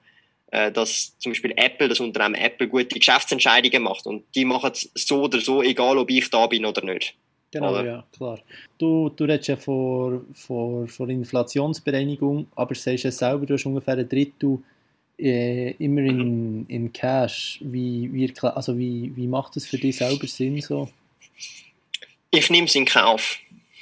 [0.72, 4.07] dass zum Beispiel Apple, das Unternehmen Apple, gute Geschäftsentscheidungen macht.
[4.07, 7.14] Und die machen es so oder so, egal ob ich da bin oder nicht.
[7.50, 7.84] Genau, oder?
[7.84, 8.40] ja, klar.
[8.78, 13.96] Du, du redest ja von, von, von Inflationsbereinigung, aber sagst ja selber, du hast ungefähr
[13.96, 14.59] ein Drittel
[15.18, 17.61] äh, immer in, in Cash.
[17.62, 20.90] Wie, wie, also wie, wie macht das für dich selber Sinn so?
[22.30, 23.38] Ich nehme es in Kauf.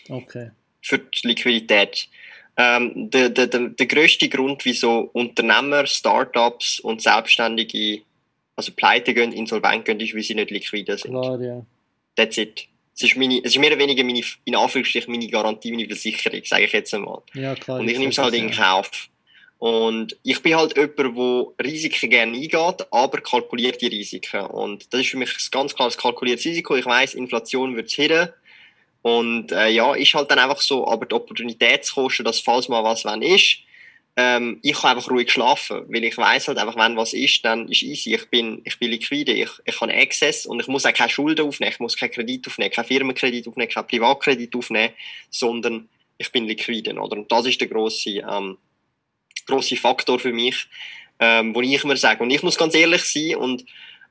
[0.08, 0.50] Okay.
[0.82, 2.08] Für die Liquidität.
[2.57, 8.03] Ähm, der, der, der, der größte Grund, wieso Unternehmer, Startups und Selbstständige
[8.57, 11.12] also pleite gehen, insolvent gehen, ist, weil sie nicht liquide sind.
[11.12, 11.64] Klar, ja.
[12.16, 12.68] That's it.
[12.94, 16.42] Es ist, meine, es ist mehr oder weniger meine, in Anführungsstrichen meine Garantie, meine Versicherung,
[16.44, 17.22] sage ich jetzt einmal.
[17.32, 17.80] Ja, klar.
[17.80, 19.09] Und ich nehme es halt in Kauf.
[19.59, 24.44] Und ich bin halt jemand, der Risiken gerne eingeht, aber kalkuliert die Risiken.
[24.46, 26.76] Und das ist für mich ein ganz klares kalkuliertes Risiko.
[26.76, 28.28] Ich weiß, Inflation wird es hin.
[29.03, 33.05] Und äh, ja, ist halt dann einfach so, aber die Opportunitätskosten, dass falls mal was
[33.05, 33.59] wenn ist,
[34.14, 37.68] ähm, ich kann einfach ruhig schlafen, weil ich weiß halt einfach, wenn was ist, dann
[37.68, 38.14] ist easy.
[38.14, 41.46] Ich bin, ich bin liquide, ich, ich habe Access und ich muss auch keine Schulden
[41.46, 44.92] aufnehmen, ich muss keinen Kredit aufnehmen, keinen Firmenkredit aufnehmen, keinen Privatkredit aufnehmen,
[45.30, 45.88] sondern
[46.18, 47.16] ich bin liquide, oder?
[47.16, 48.59] Und das ist der grosse, ähm,
[49.46, 50.66] grosse Faktor für mich,
[51.18, 52.22] ähm, wo ich immer sage.
[52.22, 53.64] Und ich muss ganz ehrlich sein und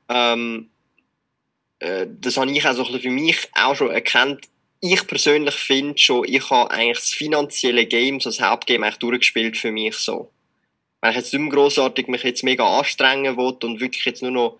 [0.08, 0.68] ähm,
[1.78, 4.48] äh, das habe ich auch so für mich auch schon erkannt,
[4.84, 9.56] ich persönlich finde schon, ich habe eigentlich das finanzielle Game, so das Hauptgame eigentlich durchgespielt
[9.56, 10.30] für mich so.
[11.00, 14.32] Wenn ich jetzt nicht mehr grossartig mich jetzt mega anstrengen will und wirklich jetzt nur
[14.32, 14.58] noch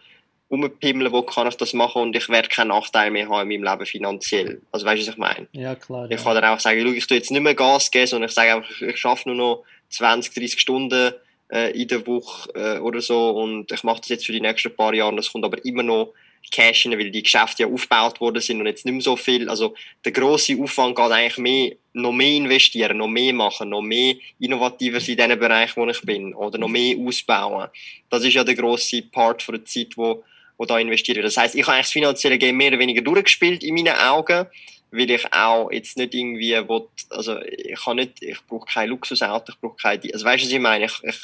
[0.48, 3.72] rumpimmeln will, kann ich das machen und ich werde keinen Nachteil mehr haben in meinem
[3.72, 4.62] Leben finanziell.
[4.70, 5.48] Also weißt du, was ich meine?
[5.52, 6.08] Ja, klar.
[6.08, 6.22] Ich ja.
[6.22, 8.54] kann dann auch sagen, schau, ich tue jetzt nicht mehr Gas geben, sondern ich sage
[8.54, 11.14] einfach, ich schaffe nur noch 20, 30 Stunden
[11.52, 14.74] äh, in der Woche äh, oder so und ich mache das jetzt für die nächsten
[14.76, 16.12] paar Jahre und das kommt aber immer noch
[16.50, 19.48] Cash rein, weil die Geschäfte ja aufgebaut worden sind und jetzt nicht mehr so viel.
[19.48, 19.74] Also
[20.04, 25.00] der grosse Aufwand geht eigentlich mehr, noch mehr investieren, noch mehr machen, noch mehr innovativer
[25.00, 27.68] sein in den Bereich, wo ich bin oder noch mehr ausbauen.
[28.10, 30.22] Das ist ja der grosse Part von der Zeit, wo,
[30.58, 31.24] wo da wird.
[31.24, 34.46] Das heißt, ich habe das finanzielle Game mehr oder weniger durchgespielt in meinen Augen,
[34.90, 39.52] weil ich auch jetzt nicht irgendwie will, also ich kann nicht, ich brauche kein Luxusauto,
[39.52, 40.84] ich brauche keine, also weißt du, was ich meine?
[40.84, 41.16] Ich, ich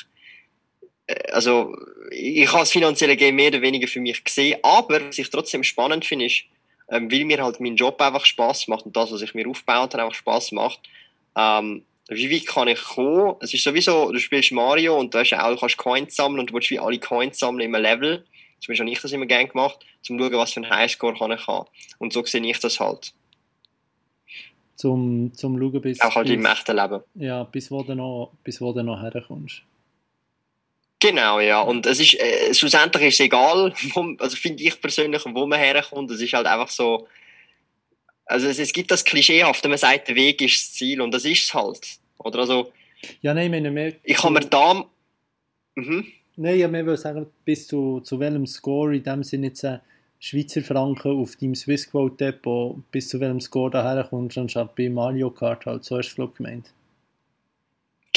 [1.32, 1.76] also
[2.10, 5.64] ich habe das finanzielle Game mehr oder weniger für mich gesehen, aber was ich trotzdem
[5.64, 6.44] spannend finde, ist,
[6.90, 9.94] ähm, weil mir halt mein Job einfach Spaß macht und das, was ich mir aufgebaut
[9.94, 10.80] habe, einfach Spaß macht.
[11.36, 13.36] Ähm, wie weit kann ich kommen?
[13.40, 16.50] Es ist sowieso, du spielst Mario und du, hast auch, du kannst Coins sammeln und
[16.50, 18.24] du willst wie alle Coins sammeln im Level.
[18.60, 19.78] Zumindest habe ich das immer gerne gemacht,
[20.08, 21.68] um zu schauen, was für einen Highscore kann ich haben.
[21.98, 23.12] Und so sehe ich das halt.
[24.74, 26.00] Zum, zum schauen, bis...
[26.00, 27.02] Auch halt bis, im echten Leben.
[27.14, 29.62] Ja, bis wo du noch, bis wo du noch herkommst.
[31.00, 31.60] Genau, ja.
[31.60, 35.58] Und es ist, äh, schlussendlich ist es egal, wo, also finde ich persönlich, wo man
[35.58, 36.10] herkommt.
[36.10, 37.06] Es ist halt einfach so,
[38.26, 41.24] also es, es gibt das Klischeehafte, man sagt, der Weg ist das Ziel und das
[41.24, 41.98] ist es halt.
[42.18, 42.72] Oder also,
[43.22, 43.94] ja, nein, ich meine mehr...
[44.02, 44.84] Ich habe mir da...
[45.76, 46.06] Mhm.
[46.36, 49.78] Nein, ich würde sagen, bis zu, zu welchem Score, in dem Sinne jetzt äh,
[50.20, 55.30] Schweizer Franken auf deinem Swissquote Depot, bis zu welchem Score da herkommst, anstatt bei Mario
[55.30, 56.72] Kart halt, so hast du gemeint.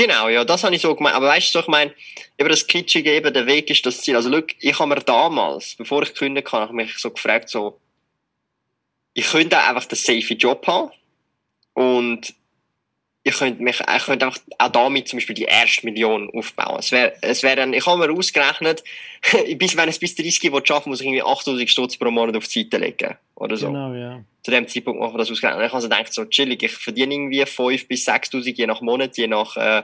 [0.02, 1.16] Genau, ja, das habe ich so gemeint.
[1.16, 1.94] Aber weißt du, ich meine,
[2.40, 4.16] über das Kitschige eben, der Weg ist das Ziel.
[4.16, 7.50] Also, look, ich habe mir damals, bevor ich gekündigt habe, habe ich mich so gefragt,
[7.50, 7.80] so,
[9.14, 10.90] ich könnte einfach den safe Job haben
[11.74, 12.34] und
[13.24, 16.78] ich könnte mich, ich könnte einfach auch damit zum Beispiel die erste Million aufbauen.
[16.80, 18.84] Es wäre, es wäre dann, ich habe mir ausgerechnet,
[19.58, 22.48] bis, wenn es bis 30 will schaffen, muss ich irgendwie 8000 Stutz pro Monat auf
[22.48, 23.16] die Seite legen.
[23.36, 23.68] Oder so.
[23.68, 24.24] Genau, ja.
[24.42, 25.66] Zu dem Zeitpunkt machen wir das ausgerechnet.
[25.66, 29.16] Ich habe so gedacht, so chillig, ich verdiene irgendwie 5 bis 6000 je nach Monat,
[29.18, 29.84] je nach, äh,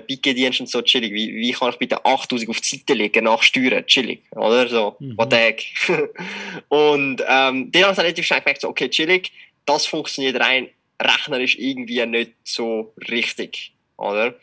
[0.00, 1.12] Pike-Dienst und so chillig.
[1.12, 3.86] Wie, wie kann ich bitte 8000 auf die Seite legen nach Steuern?
[3.86, 4.22] Chillig.
[4.32, 4.96] Oder so.
[4.98, 5.16] Mhm.
[5.18, 5.32] What
[6.68, 9.30] und, ähm, dann habe ich relativ schnell gemerkt, so, okay, chillig.
[9.66, 10.68] Das funktioniert rein
[11.04, 14.34] rechnerisch irgendwie nicht so richtig, oder?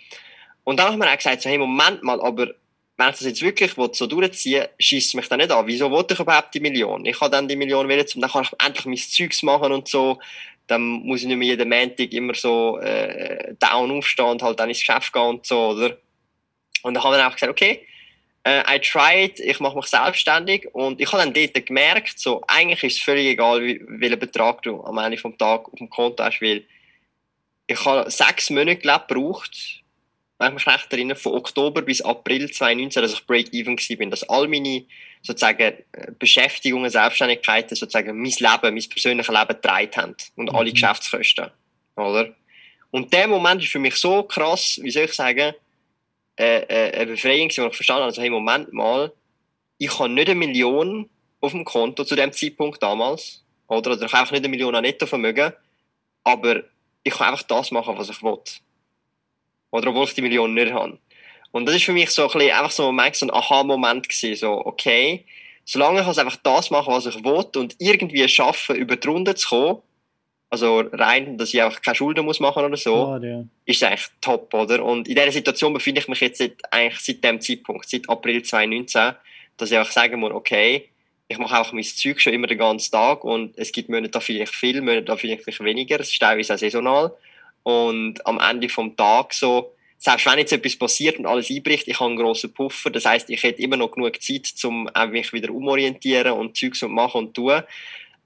[0.64, 2.54] Und dann haben wir auch gesagt, so, hey, Moment mal, aber
[3.00, 5.66] wenn ich das jetzt wirklich so durchziehen schießt mich dann nicht an.
[5.66, 7.06] Wieso wollte ich überhaupt die Million?
[7.06, 9.88] Ich habe dann die Million wählen, um dann kann ich endlich mein Zeugs machen und
[9.88, 10.20] so.
[10.68, 14.70] Dann muss ich nicht mehr jeden Montag immer so äh, down aufstehen und halt dann
[14.70, 15.98] ins Geschäft gehen und so, oder?
[16.84, 17.88] Und dann haben wir auch gesagt, okay,
[18.44, 22.84] äh, I tried, ich mache mich selbstständig und ich habe dann dort gemerkt, so, eigentlich
[22.84, 26.24] ist es völlig egal, wie, welchen Betrag du am Ende vom Tag auf dem Konto
[26.24, 26.64] hast, weil
[27.68, 29.84] ich habe sechs Monate gebraucht,
[30.40, 34.28] wenn ich mich recht erinnere, von Oktober bis April 2019, dass ich Break-Even bin, dass
[34.28, 34.86] all meine
[35.22, 40.56] sozusagen äh, Beschäftigungen, Selbstständigkeiten sozusagen mein Leben, mein persönliches Leben getragen haben und mhm.
[40.56, 41.52] alle Geschäftskosten,
[41.96, 42.34] oder?
[42.92, 45.54] Und der Moment ist für mich so krass, wie soll ich sagen,
[46.40, 49.12] äh, äh, eine Befreiung, wo ich verstanden habe, also, hey, Moment mal,
[49.78, 51.10] ich habe nicht eine Million
[51.42, 54.74] auf dem Konto zu dem Zeitpunkt damals, oder, oder ich habe einfach nicht eine Million
[54.74, 55.52] an Nettovermögen,
[56.24, 56.64] aber
[57.04, 58.40] ich kann einfach das machen, was ich will.
[59.72, 60.98] Oder obwohl ich die Million nicht habe.
[61.52, 62.84] Und das ist für mich so ein bisschen, einfach so,
[63.14, 65.26] so ein Aha-Moment gewesen, so, okay,
[65.66, 69.36] solange ich also einfach das mache, was ich will und irgendwie schaffen, über die Runde
[69.36, 69.82] zu kommen,
[70.50, 73.44] also rein, dass ich einfach keine Schulden muss machen oder so, Klar, ja.
[73.66, 74.84] ist eigentlich top, oder?
[74.84, 78.42] Und in dieser Situation befinde ich mich jetzt seit, eigentlich seit dem Zeitpunkt, seit April
[78.42, 79.14] 2019,
[79.58, 80.90] dass ich einfach sagen muss, okay,
[81.28, 84.20] ich mache auch mein Zeug schon immer den ganzen Tag und es gibt Monate da
[84.20, 87.14] vielleicht viel, Monate da vielleicht weniger, es ist teilweise auch saisonal
[87.62, 92.00] und am Ende vom Tag so, selbst wenn jetzt etwas passiert und alles einbricht, ich
[92.00, 95.54] habe einen grossen Puffer, das heißt, ich hätte immer noch genug Zeit, um mich wieder
[95.54, 97.62] umorientieren und Zeugs und machen und tun.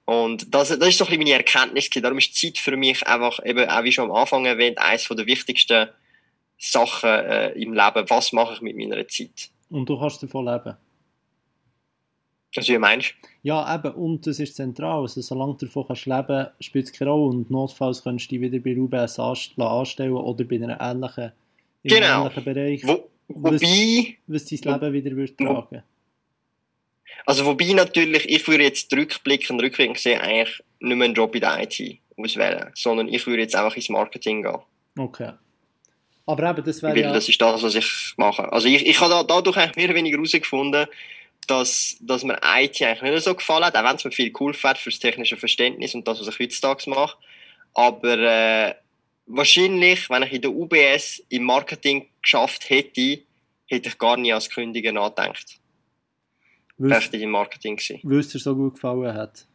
[0.06, 2.02] Und das, das ist so ein bisschen meine Erkenntnis gewesen.
[2.02, 5.26] Darum ist Zeit für mich einfach eben, auch wie schon am Anfang erwähnt, eines der
[5.26, 5.88] wichtigsten
[6.58, 8.04] Sachen äh, im Leben.
[8.08, 9.50] Was mache ich mit meiner Zeit?
[9.70, 10.76] Und du kannst davon leben.
[12.56, 13.28] Also wie meinst du?
[13.42, 15.00] Ja, eben, und das ist zentral.
[15.00, 17.36] Also, solange du davon kannst leben spielt es keine Rolle.
[17.36, 21.32] Und notfalls kannst du dich wieder bei UBS anstellen oder bei einer ähnlichen,
[21.82, 22.20] genau.
[22.20, 22.86] ähnlichen Bereich.
[22.86, 24.16] Wo, wobei...
[24.26, 25.82] Was, was dein Leben wieder wird tragen
[27.26, 31.40] also wobei natürlich, ich würde jetzt rückblickend, rückwirkend sehen, eigentlich nicht mehr einen Job in
[31.40, 34.58] der IT auswählen, sondern ich würde jetzt einfach ins Marketing gehen.
[34.98, 35.32] Okay.
[36.26, 37.12] Aber eben, das wäre ja...
[37.12, 38.50] das ist das, was ich mache.
[38.52, 40.86] Also ich, ich habe da, dadurch eigentlich mehr oder weniger herausgefunden,
[41.46, 44.70] dass, dass mir IT eigentlich nicht so gefallen hat, auch wenn es mir viel geholfen
[44.70, 47.16] hat für das technische Verständnis und das, was ich heutzutage mache.
[47.74, 48.74] Aber äh,
[49.26, 53.20] wahrscheinlich, wenn ich in der UBS im Marketing geschafft hätte,
[53.66, 55.58] hätte ich gar nie als Kündiger nachgedacht
[56.78, 58.00] beste im Marketing gewesen.
[58.02, 59.46] Weil es dir so gut gefallen hat?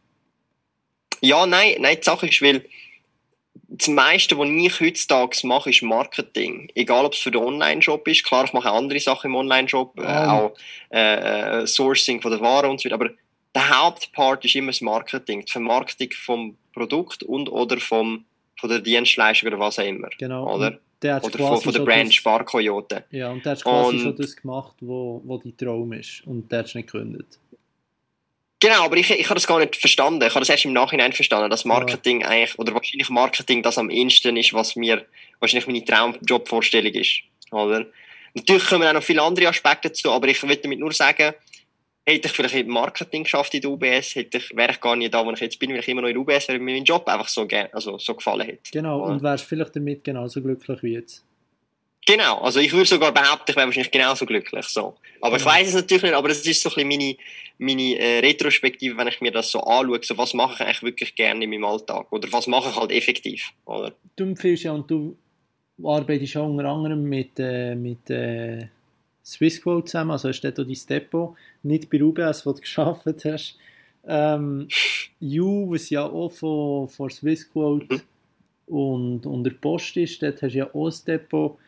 [1.20, 2.64] Ja, nein, nein, die Sache ist, weil
[3.68, 6.70] das meiste, was ich heutzutage mache, ist Marketing.
[6.74, 8.24] Egal, ob es für den Online-Shop ist.
[8.24, 10.32] Klar, ich mache andere Sachen im Online-Shop, äh, ah.
[10.32, 10.56] auch
[10.90, 12.94] äh, äh, Sourcing von der Ware und so weiter.
[12.94, 13.10] Aber
[13.54, 15.44] der Hauptpart ist immer das Marketing.
[15.44, 18.24] Die Vermarktung vom Produkt und oder vom,
[18.58, 20.08] von der Dienstleistung oder was auch immer.
[20.18, 20.54] Genau.
[20.54, 20.78] Oder?
[21.02, 23.04] Der oder von, von der Brand Sparkoyote.
[23.10, 26.22] Ja, und der hat quasi und, schon das gemacht, wo, wo dein Traum ist.
[26.26, 27.38] Und der hat es nicht gegründet.
[28.62, 30.20] Genau, aber ich, ich habe das gar nicht verstanden.
[30.22, 32.28] Ich habe das erst im Nachhinein verstanden, dass Marketing ja.
[32.28, 35.06] eigentlich, oder wahrscheinlich Marketing das am ehesten ist, was mir
[35.38, 37.22] wahrscheinlich meine Traumjobvorstellung ist.
[37.50, 37.86] Oder?
[38.34, 41.32] Natürlich kommen auch noch viele andere Aspekte dazu, aber ich will damit nur sagen,
[42.10, 45.14] hätte ich vielleicht im Marketing geschafft in der UBS, hätte ich, wäre ich gar nicht
[45.14, 46.84] da, wo ich jetzt bin, weil ich immer noch in der UBS, weil mir mein
[46.84, 48.70] Job einfach so, also so gefallen hätte.
[48.72, 51.24] Genau, und wärst vielleicht damit genauso glücklich wie jetzt.
[52.06, 54.66] Genau, also ich würde sogar behaupten, ich wäre wahrscheinlich genauso glücklich.
[54.66, 54.96] So.
[55.20, 57.16] Aber ich weiß es natürlich nicht, aber das ist so ein bisschen meine,
[57.58, 61.14] meine äh, Retrospektive, wenn ich mir das so anschaue, so was mache ich eigentlich wirklich
[61.14, 63.50] gerne in meinem Alltag oder was mache ich halt effektiv.
[63.66, 63.92] Oder?
[64.16, 65.16] Du empfiehlst ja und du
[65.84, 68.68] arbeitest ja unter anderem mit, äh, mit äh,
[69.30, 73.56] Swissquote zusammen, also hast du dort dein Depot, nicht bei UBS, wo du geschafft hast.
[74.06, 74.68] Ähm,
[75.20, 78.74] You, was ja auch von, von Swissquote mhm.
[78.74, 81.58] und, und der Post ist, dort hast du ja auch ein Depot.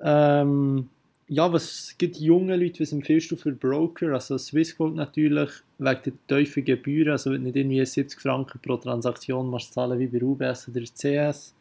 [0.00, 0.88] Ähm,
[1.28, 4.14] ja, was gibt junge Leute, was empfiehlst du für Broker?
[4.14, 9.72] Also Swissquote natürlich wegen der tiefen Gebühren, also nicht irgendwie 70 Franken pro Transaktion machst
[9.72, 11.54] zahlen wie bei UBS oder CS.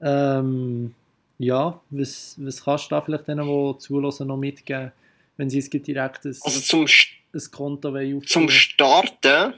[0.00, 0.94] Ähm,
[1.38, 4.92] ja, was, was kannst du da vielleicht denen, die zulassen, noch mitgeben,
[5.36, 9.54] wenn sie es direkt ein, also zum, ein Konto aufnehmen Zum Starten,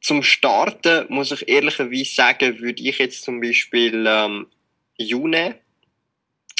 [0.00, 4.46] zum Starten muss ich ehrlicherweise sagen, würde ich jetzt zum Beispiel ähm,
[4.98, 5.56] June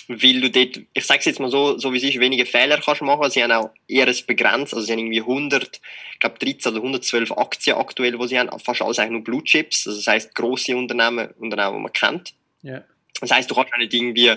[0.08, 2.80] weil du dort, ich sage es jetzt mal so, so wie es ist, weniger Fehler
[2.80, 3.30] kannst machen.
[3.30, 5.80] Sie haben auch eher ein begrenzt, also sie haben irgendwie 100,
[6.12, 9.44] ich glaube 13 oder 112 Aktien aktuell, wo sie haben, fast alles eigentlich nur Blue
[9.44, 12.34] Chips, also das heisst grosse Unternehmen, Unternehmen, die man kennt.
[12.64, 12.84] Yeah.
[13.20, 14.30] Das heisst, du kannst auch nicht irgendwie,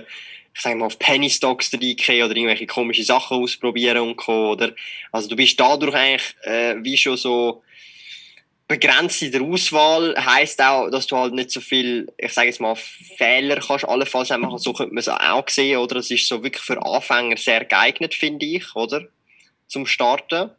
[0.54, 4.52] ich sage mal, auf Penny Stocks reingehen oder irgendwelche komische Sachen ausprobieren und co.
[4.52, 4.74] Oder,
[5.12, 7.64] also du bist dadurch eigentlich, äh, wie schon so,
[8.68, 12.60] begrenzt in der Auswahl heisst auch, dass du halt nicht so viel, ich sage jetzt
[12.60, 14.58] mal, Fehler kannst allenfalls auch.
[14.58, 15.98] So könnte man es auch sehen, oder?
[15.98, 19.08] Es ist so wirklich für Anfänger sehr geeignet, finde ich, oder?
[19.68, 20.52] Zum Starten.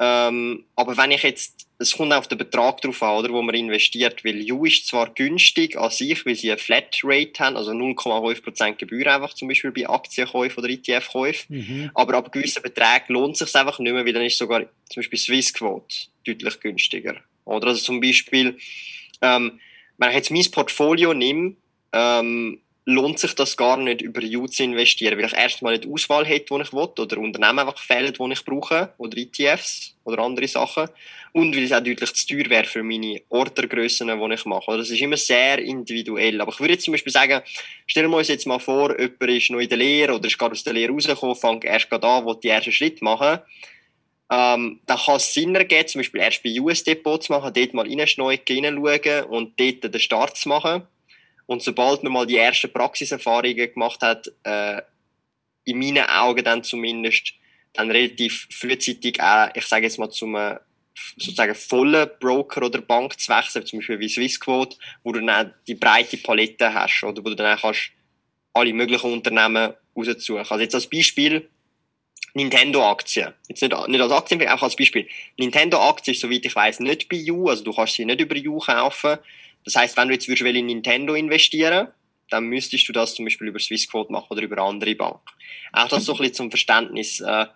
[0.00, 3.54] Ähm, aber wenn ich jetzt, es kommt auf den Betrag drauf an, oder, wo man
[3.54, 8.76] investiert, weil U ist zwar günstig an sich, weil sie eine Flatrate haben, also 0,5%
[8.76, 11.90] Gebühr einfach zum Beispiel bei Aktienkäufen oder ETF-Käufen, mhm.
[11.94, 15.00] aber ab gewissen Beträgen lohnt es sich einfach nicht mehr, weil dann ist sogar zum
[15.00, 17.16] Beispiel Swissquote deutlich günstiger.
[17.44, 18.56] Oder also zum Beispiel,
[19.20, 19.58] ähm,
[19.96, 21.56] wenn ich jetzt mein Portfolio nehme,
[21.92, 25.92] ähm, lohnt sich das gar nicht, über You zu investieren, weil ich erstmal nicht die
[25.92, 30.20] Auswahl hätte, die ich will, oder Unternehmen einfach fehlen, die ich brauche, oder ETFs oder
[30.20, 30.88] andere Sachen.
[31.32, 34.78] Und weil es auch deutlich zu teuer wäre für meine Ordergrössen, die ich mache.
[34.78, 36.40] Das ist immer sehr individuell.
[36.40, 37.42] Aber ich würde jetzt zum Beispiel sagen,
[37.86, 40.52] stellen wir uns jetzt mal vor, jemand ist noch in der Lehre oder ist gerade
[40.52, 43.40] aus der Lehre rausgekommen, fängt erst gerade an, will die ersten Schritte machen
[44.30, 47.86] ähm, dann kann es Sinn ergeben, zum Beispiel erst bei US-Depot zu machen, dort mal
[47.86, 50.86] reinschneiden, reinschauen und dort den Start zu machen.
[51.48, 54.82] Und sobald man mal die ersten Praxiserfahrungen gemacht hat, äh,
[55.64, 57.32] in meinen Augen dann zumindest,
[57.72, 60.56] dann relativ frühzeitig auch, ich sage jetzt mal, zum äh,
[61.16, 65.50] sozusagen vollen Broker oder Bank zu wechseln, zum Beispiel wie Swissquote, wo du dann auch
[65.66, 67.92] die breite Palette hast, oder wo du dann auch kannst
[68.52, 70.40] alle möglichen Unternehmen raussuchen.
[70.40, 71.48] Also jetzt als Beispiel,
[72.34, 73.32] Nintendo-Aktien.
[73.48, 75.08] Jetzt nicht, nicht als Aktien, auch als Beispiel.
[75.38, 78.58] Nintendo-Aktien ist, soweit ich weiß, nicht bei You, also du kannst sie nicht über You
[78.58, 79.18] kaufen.
[79.64, 81.88] Das heißt, wenn du jetzt würdest in Nintendo investieren,
[82.30, 85.20] dann müsstest du das zum Beispiel über Swissquote machen oder über andere Banken.
[85.72, 87.46] Auch dass so ein bisschen zum Verständnis äh,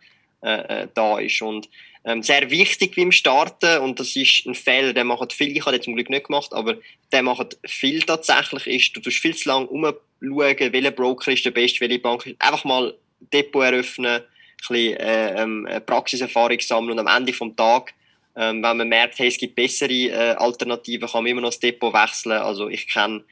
[0.43, 1.41] äh, äh, da ist.
[1.43, 1.69] Und
[2.05, 5.77] ähm, sehr wichtig beim Starten, und das ist ein Fehler, den machen viele, ich habe
[5.77, 6.79] den zum Glück nicht gemacht, aber
[7.13, 11.53] der macht viel tatsächlich, ist, du tust viel zu lange umschauen, welcher Broker ist der
[11.53, 12.41] beste, welche Bank ist.
[12.41, 12.93] Einfach mal
[13.33, 14.23] Depot eröffnen,
[14.57, 17.95] bisschen äh, ähm, Praxiserfahrung sammeln und am Ende vom Tag,
[18.37, 21.61] ähm, wenn man merkt, hey, es gibt bessere äh, Alternativen, kann man immer noch das
[21.61, 22.33] Depot wechseln.
[22.33, 23.25] Also ich kenne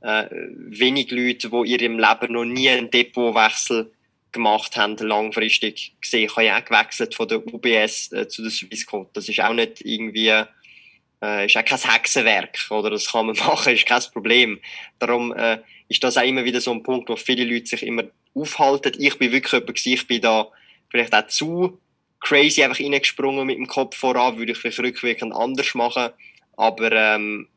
[0.00, 3.92] äh, wenig Leute, die in ihrem Leben noch nie einen Depotwechsel
[4.32, 6.26] gemacht haben, langfristig gesehen.
[6.26, 9.10] Ich habe ja auch gewechselt von der UBS äh, zu der Swissquote.
[9.14, 10.28] Das ist auch nicht irgendwie,
[11.22, 12.90] äh, ist auch kein Hexenwerk, oder?
[12.90, 14.60] Das kann man machen, ist kein Problem.
[14.98, 18.04] Darum äh, ist das auch immer wieder so ein Punkt, wo viele Leute sich immer
[18.34, 18.92] aufhalten.
[18.98, 20.48] Ich bin wirklich jemand, ich bin da
[20.90, 21.80] vielleicht auch zu
[22.20, 26.10] crazy einfach reingesprungen mit dem Kopf voran, würde ich vielleicht rückwirkend anders machen.
[26.56, 27.48] Aber ähm,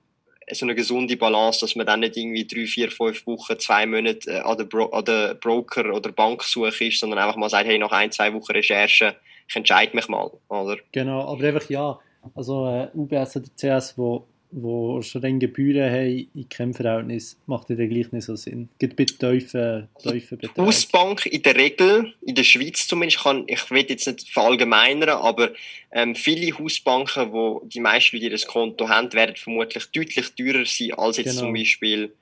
[0.52, 4.30] so eine gesunde Balance, dass man dann nicht irgendwie drei, vier, fünf Wochen, zwei Monate
[4.30, 7.78] äh, an, der Bro an der Broker- oder Banksuche ist, sondern einfach mal sagt, hey,
[7.78, 9.16] nach ein, zwei Wochen Recherche,
[9.48, 10.78] ich entscheide mich mal, oder?
[10.92, 12.00] Genau, aber einfach ja,
[12.36, 17.70] also äh, UBS oder CS, wo wo schon dann Gebühren haben in keinem Verhältnis, macht
[17.70, 18.70] ja gleich nicht so Sinn.
[18.80, 20.66] Gibt bei tiefen, tiefen Beträgen.
[20.66, 25.10] Hausbank in der Regel, in der Schweiz zumindest, ich, kann, ich will jetzt nicht verallgemeinern,
[25.10, 25.52] aber
[25.92, 30.94] ähm, viele Hausbanken, wo die meisten Leute ihr Konto haben, werden vermutlich deutlich teurer sein
[30.94, 31.42] als jetzt genau.
[31.42, 32.14] zum Beispiel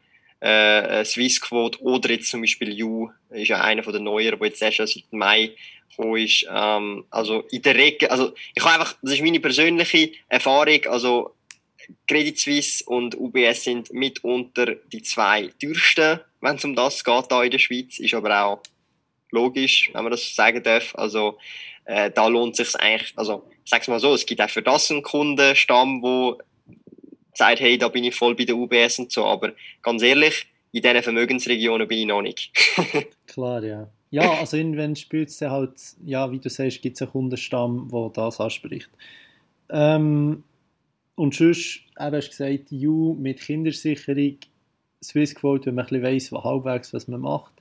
[0.41, 4.47] äh, äh Swissquote oder jetzt zum Beispiel U, ist ja einer von den neueren, der
[4.47, 5.51] jetzt erst seit Mai
[5.89, 6.45] gekommen ist.
[6.49, 11.35] Ähm, also in der Regel, also ich habe einfach, das ist meine persönliche Erfahrung, also
[12.07, 17.43] Credit Suisse und UBS sind mitunter die zwei teuersten, wenn es um das geht, da
[17.43, 17.99] in der Schweiz.
[17.99, 18.63] Ist aber auch
[19.31, 20.95] logisch, wenn man das sagen darf.
[20.95, 21.37] Also
[21.85, 24.89] äh, da lohnt sich eigentlich, also ich sag's mal so, es gibt auch für das
[24.91, 26.37] einen Kundenstamm, wo
[27.33, 30.81] sagt, hey, da bin ich voll bei der UBS und so, aber ganz ehrlich, in
[30.81, 32.51] diesen Vermögensregionen bin ich noch nicht.
[33.27, 33.89] Klar, ja.
[34.11, 35.73] Ja, also irgendwann spielt es halt,
[36.03, 38.89] ja, wie du sagst, gibt es einen Kundenstamm, der das anspricht.
[39.69, 40.43] Ähm,
[41.19, 44.37] und sonst, eben hast du gesagt, You mit Kindersicherung,
[45.03, 47.51] Swissquote, wenn man ein bisschen weiss, was halbwegs, was man macht.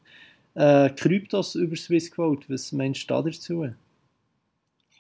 [0.55, 3.69] Äh, Kryptos über Swissquote, was meinst du da dazu?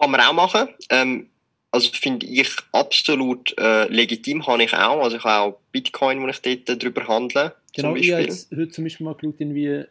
[0.00, 0.70] Kann man auch machen.
[0.90, 1.28] Ähm,
[1.70, 5.04] also finde ich absolut äh, legitim, habe ich auch.
[5.04, 7.54] Also ich habe auch Bitcoin, wo ich dort drüber handle.
[7.76, 9.84] Genau, ich habe jetzt heute zum Beispiel mal geschaut, wie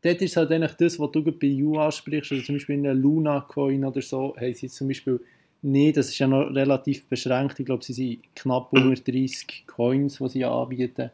[0.00, 2.94] dort ist halt eigentlich das, was du bei You ansprichst, also zum Beispiel in der
[2.94, 5.20] Luna-Coin oder so, haben sie zum Beispiel
[5.64, 8.90] nicht, das ist ja noch relativ beschränkt, ich glaube, sie sind knapp mhm.
[8.90, 11.10] unter 30 Coins, die sie anbieten.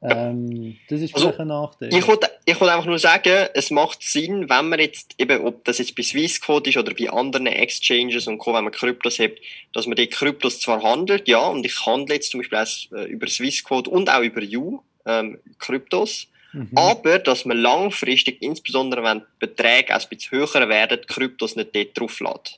[0.00, 1.92] Ähm, das ist also, vielleicht ein Nachteil.
[1.92, 5.64] Ich wollte, ich wollte einfach nur sagen, es macht Sinn, wenn man jetzt eben, ob
[5.64, 9.32] das jetzt bei Swissquote ist oder bei anderen Exchanges und Co., wenn man Kryptos hat,
[9.72, 13.04] dass man die Kryptos zwar handelt, ja, und ich handle jetzt zum Beispiel auch äh,
[13.06, 16.70] über Swissquote und auch über You, ähm, Kryptos, mhm.
[16.76, 21.98] aber dass man langfristig, insbesondere wenn die Beträge ein bisschen höher werden, Kryptos nicht dort
[21.98, 22.57] drauf lässt.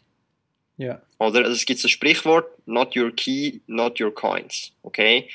[0.81, 1.03] Ja.
[1.19, 1.41] Oder?
[1.41, 4.73] Also es gibt das Sprichwort, not your key, not your coins.
[4.83, 5.29] Okay?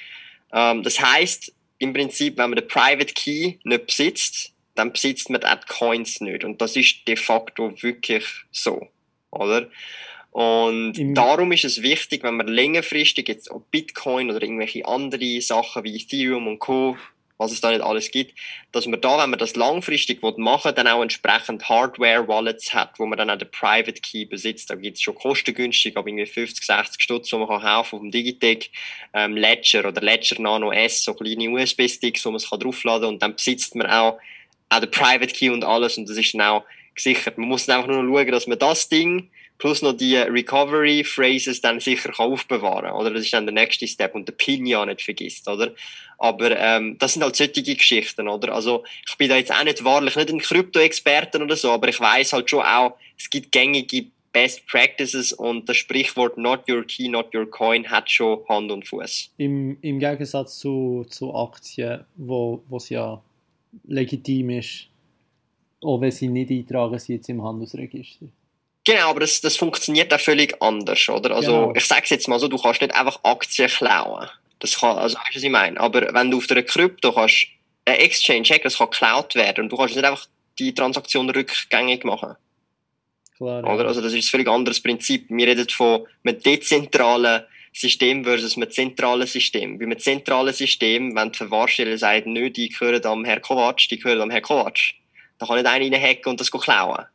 [0.52, 5.42] Ähm, das heißt, im Prinzip, wenn man den Private Key nicht besitzt, dann besitzt man
[5.42, 6.44] die Coins nicht.
[6.44, 8.88] Und das ist de facto wirklich so.
[9.30, 9.70] Oder?
[10.32, 15.84] Und Im darum ist es wichtig, wenn man längerfristig jetzt Bitcoin oder irgendwelche andere Sachen
[15.84, 16.98] wie Ethereum und Co
[17.38, 18.38] was es da nicht alles gibt,
[18.72, 23.06] dass man da, wenn man das langfristig machen will, dann auch entsprechend Hardware-Wallets hat, wo
[23.06, 24.70] man dann auch den Private Key besitzt.
[24.70, 28.02] Da gibt es schon kostengünstig, aber irgendwie 50, 60 Stutz, die man kann kaufen auf
[28.02, 28.70] dem Digitec,
[29.14, 33.22] ähm, Ledger oder Ledger Nano S, so kleine USB-Sticks, wo man es draufladen kann und
[33.22, 34.18] dann besitzt man auch,
[34.70, 36.64] auch den Private Key und alles und das ist dann auch
[36.96, 37.38] gesichert.
[37.38, 41.62] Man muss dann einfach nur schauen, dass man das Ding plus noch die Recovery Phrases
[41.62, 45.02] dann sicher aufbewahren oder das ist dann der nächste Step und der Pin ja nicht
[45.02, 45.72] vergisst oder
[46.18, 49.84] aber ähm, das sind halt solche Geschichten oder also ich bin da jetzt auch nicht
[49.84, 54.08] wahrlich nicht ein Krypto-Experten oder so aber ich weiß halt schon auch es gibt gängige
[54.36, 58.86] Best Practices und das Sprichwort Not Your Key, Not Your Coin hat schon Hand und
[58.86, 59.32] Fuß.
[59.38, 63.22] Im, Im Gegensatz zu, zu Aktien, wo es ja
[63.86, 64.90] legitim ist,
[65.82, 68.26] auch wenn sie nicht eintragen sind im Handelsregister.
[68.86, 71.36] Genau, aber das, das funktioniert auch völlig anders, oder?
[71.36, 71.74] Also, genau.
[71.76, 74.30] ich sag's jetzt mal so, du kannst nicht einfach Aktien klauen.
[74.60, 75.80] Das kann, also, weißt du, was ich meine?
[75.80, 77.48] Aber wenn du auf der Krypto kannst,
[77.86, 80.28] ein Exchange check, das kann geklaut werden und du kannst nicht einfach
[80.60, 82.36] die Transaktion rückgängig machen.
[83.38, 83.74] Klar, ja.
[83.74, 83.88] Oder?
[83.88, 85.26] Also, das ist ein völlig anderes Prinzip.
[85.30, 89.80] Wir reden von einem dezentralen System versus einem zentralen System.
[89.80, 93.98] Bei einem zentralen System, wenn die Verwahrstelle sagt, nö, die gehören am Herr Kovac, die
[93.98, 94.80] gehören am Herr Kovac.
[95.40, 97.06] Da kann nicht einer reinhacken und das klauen.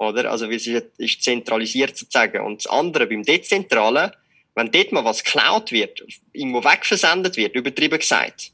[0.00, 0.30] Oder?
[0.30, 2.42] Also, wie es ist zentralisiert sozusagen.
[2.42, 4.10] Und das andere beim Dezentralen,
[4.54, 8.52] wenn dort mal was geklaut wird, irgendwo wegversendet wird, übertrieben gesagt,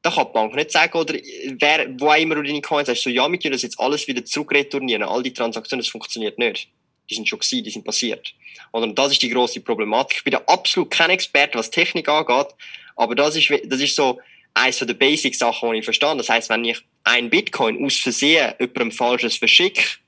[0.00, 1.14] da kann die Bank nicht sagen, oder
[1.60, 4.08] wer, wo auch immer du deine Coins hast, so, ja, wir können das jetzt alles
[4.08, 6.68] wieder zurückretournieren, all die Transaktionen, das funktioniert nicht.
[7.10, 8.32] Die sind schon gewesen, die sind passiert.
[8.70, 10.18] Und das ist die grosse Problematik.
[10.18, 12.48] Ich bin da absolut kein Experte, was Technik angeht,
[12.96, 14.18] aber das ist, das ist so
[14.54, 16.16] eins der Basic-Sachen, die ich verstehe.
[16.16, 19.98] Das heißt, wenn ich ein Bitcoin aus Versehen jemandem Falsches verschicke,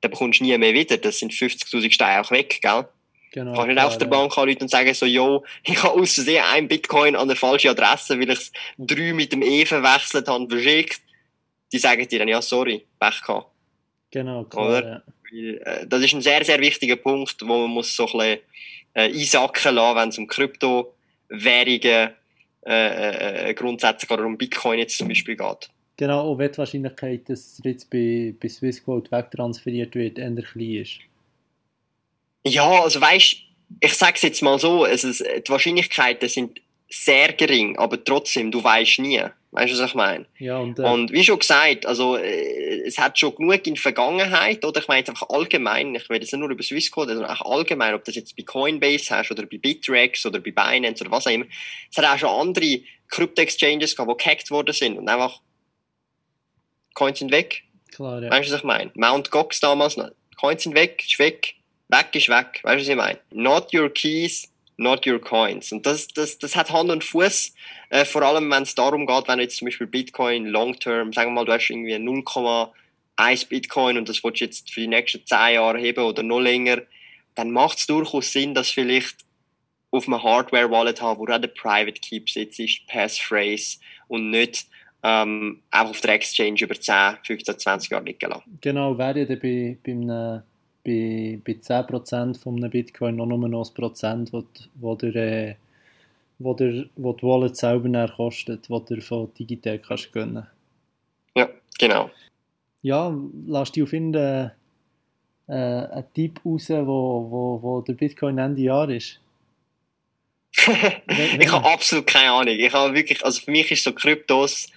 [0.00, 0.96] dann bekommst du nie mehr wieder.
[0.96, 2.86] Das sind 50.000 Steine auch weg, gell?
[3.32, 3.52] Genau.
[3.52, 6.68] Kannst nicht auf der Bank anrufen und sagen so, yo, ich habe aus Versehen ein
[6.68, 11.02] Bitcoin an der falschen Adresse, weil ich es drei mit dem E verwechselt habe, verschickt.
[11.72, 13.48] Die sagen dir dann, ja, sorry, Pech gehabt.
[14.10, 14.82] Genau, klar, Oder?
[14.86, 15.02] Ja.
[15.30, 18.38] Äh, das ist ein sehr, sehr wichtiger Punkt, wo man muss so ein bisschen
[18.94, 22.10] äh, einsacken lassen, wenn es um Kryptowährungen
[22.66, 25.70] äh, äh, grundsätzlich oder um Bitcoin jetzt zum Beispiel geht.
[25.98, 30.74] Genau, auch wenn die Wahrscheinlichkeit, dass es jetzt bei, bei Swissquote wegtransferiert wird, eher klein
[30.76, 31.00] ist.
[32.46, 33.48] Ja, also weißt
[33.80, 38.50] ich sage es jetzt mal so, es ist, die Wahrscheinlichkeiten sind sehr gering, aber trotzdem,
[38.50, 39.22] du weißt nie.
[39.50, 40.26] Weißt du, was ich meine?
[40.38, 43.82] Ja, und, äh, und wie schon gesagt, also, äh, es hat schon genug in der
[43.82, 47.30] Vergangenheit, oder ich meine jetzt einfach allgemein, ich will jetzt nicht nur über Swissquote, sondern
[47.30, 51.10] auch allgemein, ob das jetzt bei Coinbase hast oder bei Bitrex oder bei Binance oder
[51.10, 51.46] was auch immer.
[51.90, 55.40] Es hat auch schon andere Krypto-Exchanges gehabt, die gehackt worden sind und einfach
[56.98, 57.62] Coins sind weg.
[57.94, 58.28] Klar, ja.
[58.28, 58.90] Weißt du, was ich meine?
[58.94, 60.10] Mount Gox damals noch.
[60.36, 61.54] Coins sind weg, ist weg.
[61.88, 62.60] Weg ist weg.
[62.64, 63.20] Weißt du, was ich meine?
[63.30, 65.70] Not your keys, not your coins.
[65.70, 67.54] Und das, das, das hat Hand und Fuß.
[67.90, 71.30] Äh, vor allem, wenn es darum geht, wenn jetzt zum Beispiel Bitcoin long term, sagen
[71.30, 75.24] wir mal, du hast irgendwie 0,1 Bitcoin und das willst du jetzt für die nächsten
[75.24, 76.82] 10 Jahre heben oder noch länger,
[77.36, 79.18] dann macht es durchaus Sinn, dass vielleicht
[79.92, 83.78] auf einem Hardware-Wallet haben, wo auch den Private Key besitzt, Passphrase
[84.08, 84.66] und nicht
[85.02, 88.58] ähm, auch auf der Exchange über 10, 15, 20 Jahre liegen lassen.
[88.60, 90.42] Genau, wäre ja bei, bei, einem,
[90.84, 94.44] bei, bei 10% von einem Bitcoin noch nur noch ein Prozent, wo,
[94.74, 95.54] wo der, äh,
[96.38, 100.46] wo, der, wo die Wallet selber kostet, wo du von Digital kannst gönnen.
[101.36, 102.10] Ja, genau.
[102.82, 104.50] Ja, lass dich auf jeden äh,
[105.46, 109.20] einen Tipp raus, wo, wo, wo der Bitcoin Ende Jahr ist?
[110.58, 112.54] ich habe absolut keine Ahnung.
[112.58, 114.68] Ich habe wirklich, also für mich ist so Kryptos,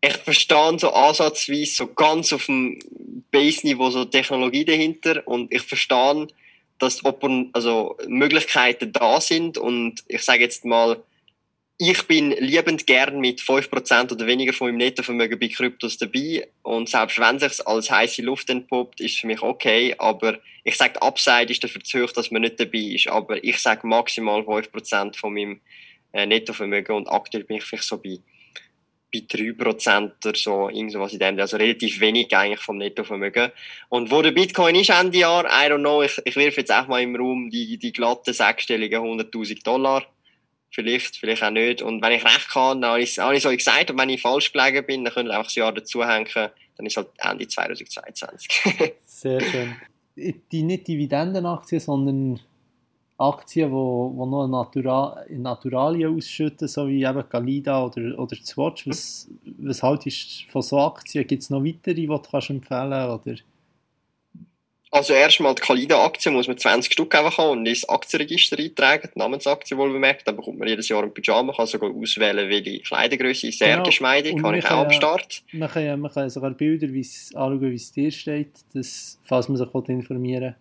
[0.00, 2.78] ich verstehe so ansatzweise so ganz auf dem
[3.30, 6.28] Base-Niveau so Technologie dahinter und ich verstehe,
[6.78, 7.02] dass
[7.52, 11.02] also Möglichkeiten da sind und ich sage jetzt mal,
[11.80, 16.48] ich bin liebend gern mit 5% oder weniger von meinem Nettovermögen bei Kryptos dabei.
[16.62, 19.94] Und selbst wenn es sich als heiße Luft entpuppt, ist es für mich okay.
[19.96, 23.06] Aber ich sage, Upside ist dafür zu hoch, dass man nicht dabei ist.
[23.06, 25.60] Aber ich sage maximal 5% von meinem
[26.12, 26.96] äh, Nettovermögen.
[26.96, 28.18] Und aktuell bin ich vielleicht so bei,
[29.12, 31.38] bei 3% oder so, irgendwas in dem.
[31.38, 33.52] Also relativ wenig eigentlich vom Nettovermögen.
[33.88, 36.86] Und wo der Bitcoin ist Ende Jahr, I don't know, ich, ich wirf jetzt auch
[36.88, 40.06] mal im Raum die, die glatte sechsstelligen 100.000 Dollar
[40.70, 41.82] Vielleicht, vielleicht auch nicht.
[41.82, 43.90] Und wenn ich recht kann, dann habe ich, ich so gesagt.
[43.90, 46.28] Und wenn ich falsch gelegen bin, dann können wir einfach ein Jahr dazuhängen.
[46.34, 48.48] Dann ist es halt Ende 2022.
[49.06, 49.76] Sehr schön.
[50.16, 52.40] Die nicht Dividendenaktien, sondern
[53.18, 58.86] Aktien, die wo, wo noch Natura, Naturalien ausschütten, so wie eben Galida oder, oder Swatch.
[58.86, 61.26] Was, was haltest du von so Aktien?
[61.26, 63.44] Gibt es noch weitere, die du kannst empfehlen kannst?
[64.90, 69.18] Also erstmal die Kalida-Aktie muss man 20 Stück einfach haben und ins Aktienregister eintragen, die
[69.18, 73.52] Namensaktie wohl bemerkt, dann bekommt man jedes Jahr ein Pyjama, kann sogar auswählen, welche Kleidergröße,
[73.52, 73.82] sehr genau.
[73.82, 75.42] geschmeidig, kann ich auch am Start.
[75.52, 79.68] Man kann, man kann sogar Bilder anschauen, wie es dir steht, das, falls man sich
[79.88, 80.54] informieren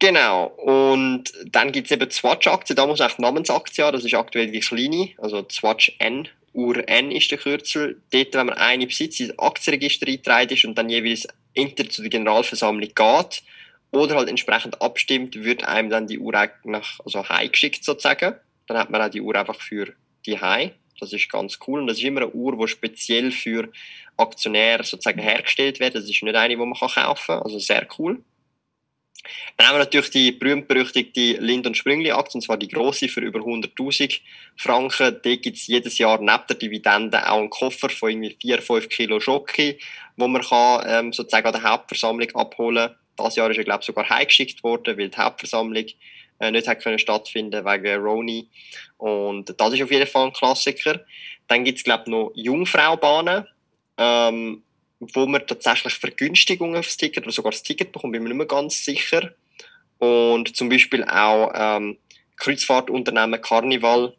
[0.00, 4.04] Genau, und dann gibt es eben die Swatch-Aktie, da muss auch die Namensaktie haben, das
[4.04, 8.00] ist aktuell die kleine, also Swatch N, UR-N ist der Kürzel.
[8.10, 12.10] Dort, wenn man eine besitzt, ins Aktienregister eingetragen ist und dann jeweils inter zu der
[12.10, 13.42] Generalversammlung geht
[13.90, 16.32] oder halt entsprechend abstimmt, wird einem dann die Uhr
[16.64, 18.34] nach, also heimgeschickt sozusagen.
[18.66, 19.94] Dann hat man auch die Uhr einfach für
[20.26, 20.72] die Heim.
[21.00, 21.80] Das ist ganz cool.
[21.80, 23.70] Und das ist immer eine Uhr, die speziell für
[24.16, 25.94] Aktionäre sozusagen hergestellt wird.
[25.94, 27.42] Das ist nicht eine, die man kaufen kann.
[27.42, 28.22] Also sehr cool.
[29.56, 33.40] Dann haben wir natürlich die berühmt-berüchtigte Lind- und Sprüngli-Aktie, und zwar die grosse für über
[33.40, 34.20] 100.000
[34.56, 35.20] Franken.
[35.22, 38.88] Da gibt es jedes Jahr neben der Dividende auch einen Koffer von irgendwie 4, 5
[38.88, 39.78] Kilo Schoki,
[40.16, 42.96] wo man kann, ähm, sozusagen an der Hauptversammlung abholen kann.
[43.16, 45.86] Das Jahr ist er, glaube ich, sogar heimgeschickt worden, weil die Hauptversammlung
[46.40, 48.48] äh, nicht hat können stattfinden wegen Roni.
[48.96, 51.00] Und das ist auf jeden Fall ein Klassiker.
[51.48, 53.46] Dann gibt es, glaube ich, noch Jungfraubahnen.
[53.96, 54.62] Ähm,
[55.00, 58.46] wo man tatsächlich Vergünstigungen aufs Ticket oder sogar das Ticket bekommt, bin mir nicht mehr
[58.46, 59.32] ganz sicher.
[59.98, 61.98] Und zum Beispiel auch ähm,
[62.36, 64.14] Kreuzfahrtunternehmen Carnival,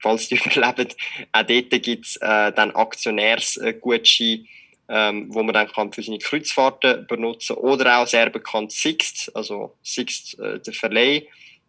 [0.00, 0.94] falls die überleben,
[1.32, 4.44] auch dort gibt's äh, dann Aktionärsgutscheine,
[4.88, 9.76] ähm, wo man dann kann für seine Kreuzfahrten benutzen oder auch sehr bekannt Sixt, also
[9.82, 11.26] Sixt, äh, der Verleih,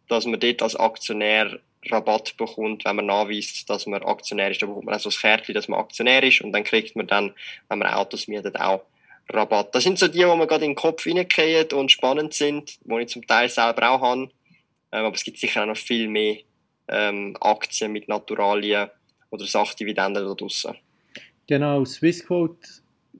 [0.10, 1.60] dass man dort als Aktionär
[1.90, 4.62] Rabatt bekommt, wenn man nachweist, dass man Aktionär ist.
[4.62, 7.08] Da bekommt man auch so ein Kärtchen, dass man Aktionär ist und dann kriegt man
[7.08, 7.34] dann,
[7.70, 8.84] wenn man Autos mietet, auch
[9.30, 9.74] Rabatt.
[9.74, 13.02] Das sind so die, die man gerade in den Kopf reingehen und spannend sind, die
[13.02, 14.30] ich zum Teil selber auch habe.
[14.92, 16.38] Ähm, aber es gibt sicher auch noch viel mehr
[16.88, 18.90] ähm, Aktien mit Naturalien
[19.30, 20.76] oder Sachdividenden da draussen.
[21.48, 22.68] Genau, Swissquote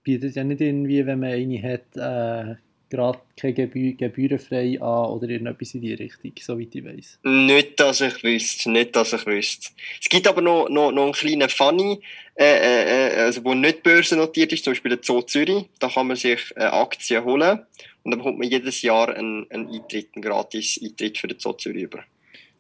[0.04, 2.56] bietet ja nicht irgendwie, wenn man eine hat, äh,
[2.94, 7.20] gerade keine Gebü gebührenfrei an oder irgendetwas in die Richtung, soweit ich weiß.
[7.24, 9.72] Nicht, dass ich wüsste, nicht, dass ich wüsste.
[10.02, 12.00] Es gibt aber noch, noch, noch einen kleinen Funny,
[12.36, 15.66] äh, äh, äh also wo nicht börsennotiert ist, zum Beispiel der Zoo Zürich.
[15.80, 17.66] Da kann man sich äh, Aktien holen
[18.04, 21.54] und dann bekommt man jedes Jahr einen, einen Eintritt, einen gratis Eintritt für den Zoo
[21.54, 22.04] Zürich über.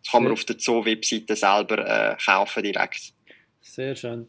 [0.01, 3.14] Das kann man auf der Zoo-Webseite selber äh, kaufen direkt.
[3.61, 4.27] Sehr schön.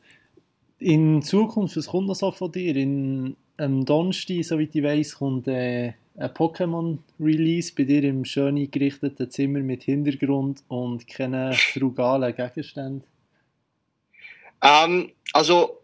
[0.78, 2.76] In Zukunft, was kommt noch so von dir?
[2.76, 9.30] In am Donnerstag, soweit ich weiß, kommt äh, ein Pokémon-Release bei dir im schön eingerichteten
[9.30, 13.04] Zimmer mit Hintergrund und keinen frugalen Gegenständen.
[14.62, 15.80] Ähm, also,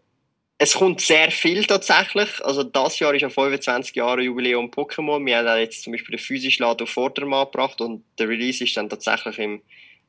[0.57, 2.43] es kommt sehr viel tatsächlich.
[2.43, 5.25] Also, das Jahr ist ja 25 Jahre Jubiläum Pokémon.
[5.25, 8.77] Wir haben jetzt zum Beispiel den physischen Laden auf Vordermann gebracht und der Release ist
[8.77, 9.61] dann tatsächlich im,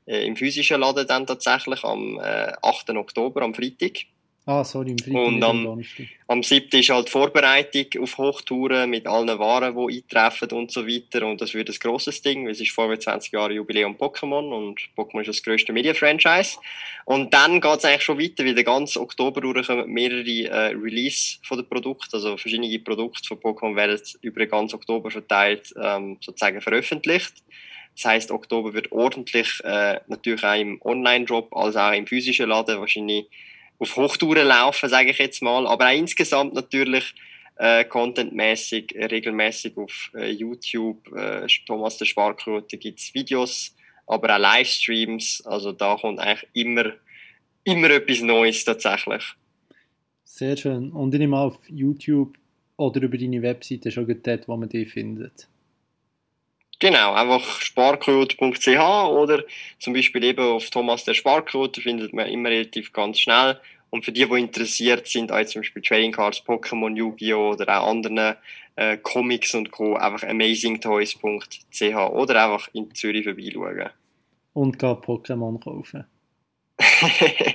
[0.06, 2.90] äh, im physischen Laden dann tatsächlich am äh, 8.
[2.90, 4.04] Oktober, am Freitag.
[4.44, 5.84] Ah, sorry, im Freitag und am,
[6.26, 6.80] am 7.
[6.80, 11.24] ist halt Vorbereitung auf Hochtouren mit allen Waren, die eintreffen und so weiter.
[11.24, 15.20] Und das wird ein grosses Ding, weil es ist 25 Jahre Jubiläum Pokémon und Pokémon
[15.20, 16.58] ist das grösste Media-Franchise.
[17.04, 21.38] Und dann geht es eigentlich schon weiter, weil den ganzen Oktober kommen mehrere äh, Release
[21.44, 26.16] von den Produkten, also verschiedene Produkte von Pokémon werden über den ganzen Oktober verteilt ähm,
[26.20, 27.34] sozusagen veröffentlicht.
[27.94, 32.80] Das heißt, Oktober wird ordentlich äh, natürlich auch im Online-Job als auch im physischen Laden
[32.80, 33.26] wahrscheinlich
[33.78, 35.66] auf Hochtouren laufen, sage ich jetzt mal.
[35.66, 37.14] Aber auch insgesamt natürlich
[37.56, 43.74] äh, contentmäßig, regelmäßig auf äh, YouTube, äh, Thomas der Sparkrute gibt's Videos,
[44.06, 45.42] aber auch Livestreams.
[45.44, 46.92] Also da kommt eigentlich immer,
[47.64, 49.24] immer etwas Neues tatsächlich.
[50.24, 50.90] Sehr schön.
[50.92, 52.38] Und ich nehme auf YouTube
[52.76, 55.48] oder über deine Webseite schon dort, wo man die findet.
[56.82, 59.44] Genau, einfach sparquote.ch oder
[59.78, 63.60] zum Beispiel eben auf Thomas der Sparquote findet man immer relativ ganz schnell.
[63.90, 67.52] Und für die, die interessiert sind, auch zum Beispiel Trading Cards, Pokémon, Yu-Gi-Oh!
[67.52, 68.34] oder auch anderen
[68.74, 73.90] äh, Comics und Co., einfach amazingtoys.ch oder einfach in Zürich vorbeischauen.
[74.52, 76.04] Und gar Pokémon kaufen.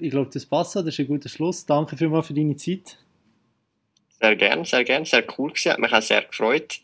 [0.00, 0.76] ich glaube, das passt.
[0.76, 1.66] Das ist ein guter Schluss.
[1.66, 2.96] Danke vielmals für deine Zeit.
[4.20, 5.04] Sehr gern, sehr gern.
[5.04, 5.72] Sehr cool gewesen.
[5.72, 6.80] Hat mich auch sehr gefreut.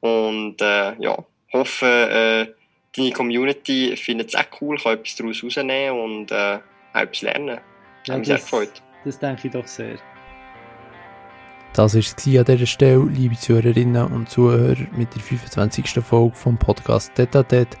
[0.00, 1.16] Und äh, ja,
[1.52, 2.54] hoffe, äh,
[2.96, 6.58] deine Community findet es auch cool, kann etwas daraus rausnehmen und äh,
[6.92, 7.60] auch etwas lernen.
[8.06, 8.82] Ja, Hat mich sehr gefreut.
[9.04, 9.96] Das denke ich doch sehr.
[11.74, 16.02] Das war es an dieser Stelle, liebe Zuhörerinnen und Zuhörer, mit der 25.
[16.04, 17.76] Folge vom Podcast Detatet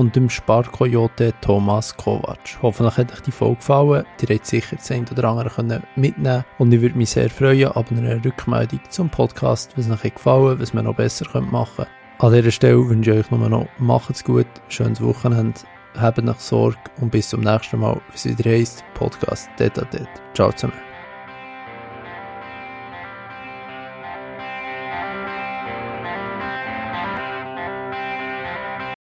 [0.00, 2.58] und dem Sparkoyote Thomas Kovac.
[2.62, 4.06] Hoffentlich hat euch die Folge gefallen.
[4.20, 7.86] Ihr habt sicher das eine oder andere mitnehmen und ich würde mich sehr freuen ab
[7.90, 11.88] einer Rückmeldung zum Podcast, was euch gefallen was wir noch besser machen können.
[12.18, 15.60] An dieser Stelle wünsche ich euch nur noch, macht's gut, schönes Wochenende,
[15.98, 20.08] habt noch Sorge und bis zum nächsten Mal, wie es wieder heisst, Podcast Detatet.
[20.34, 20.89] Ciao zusammen.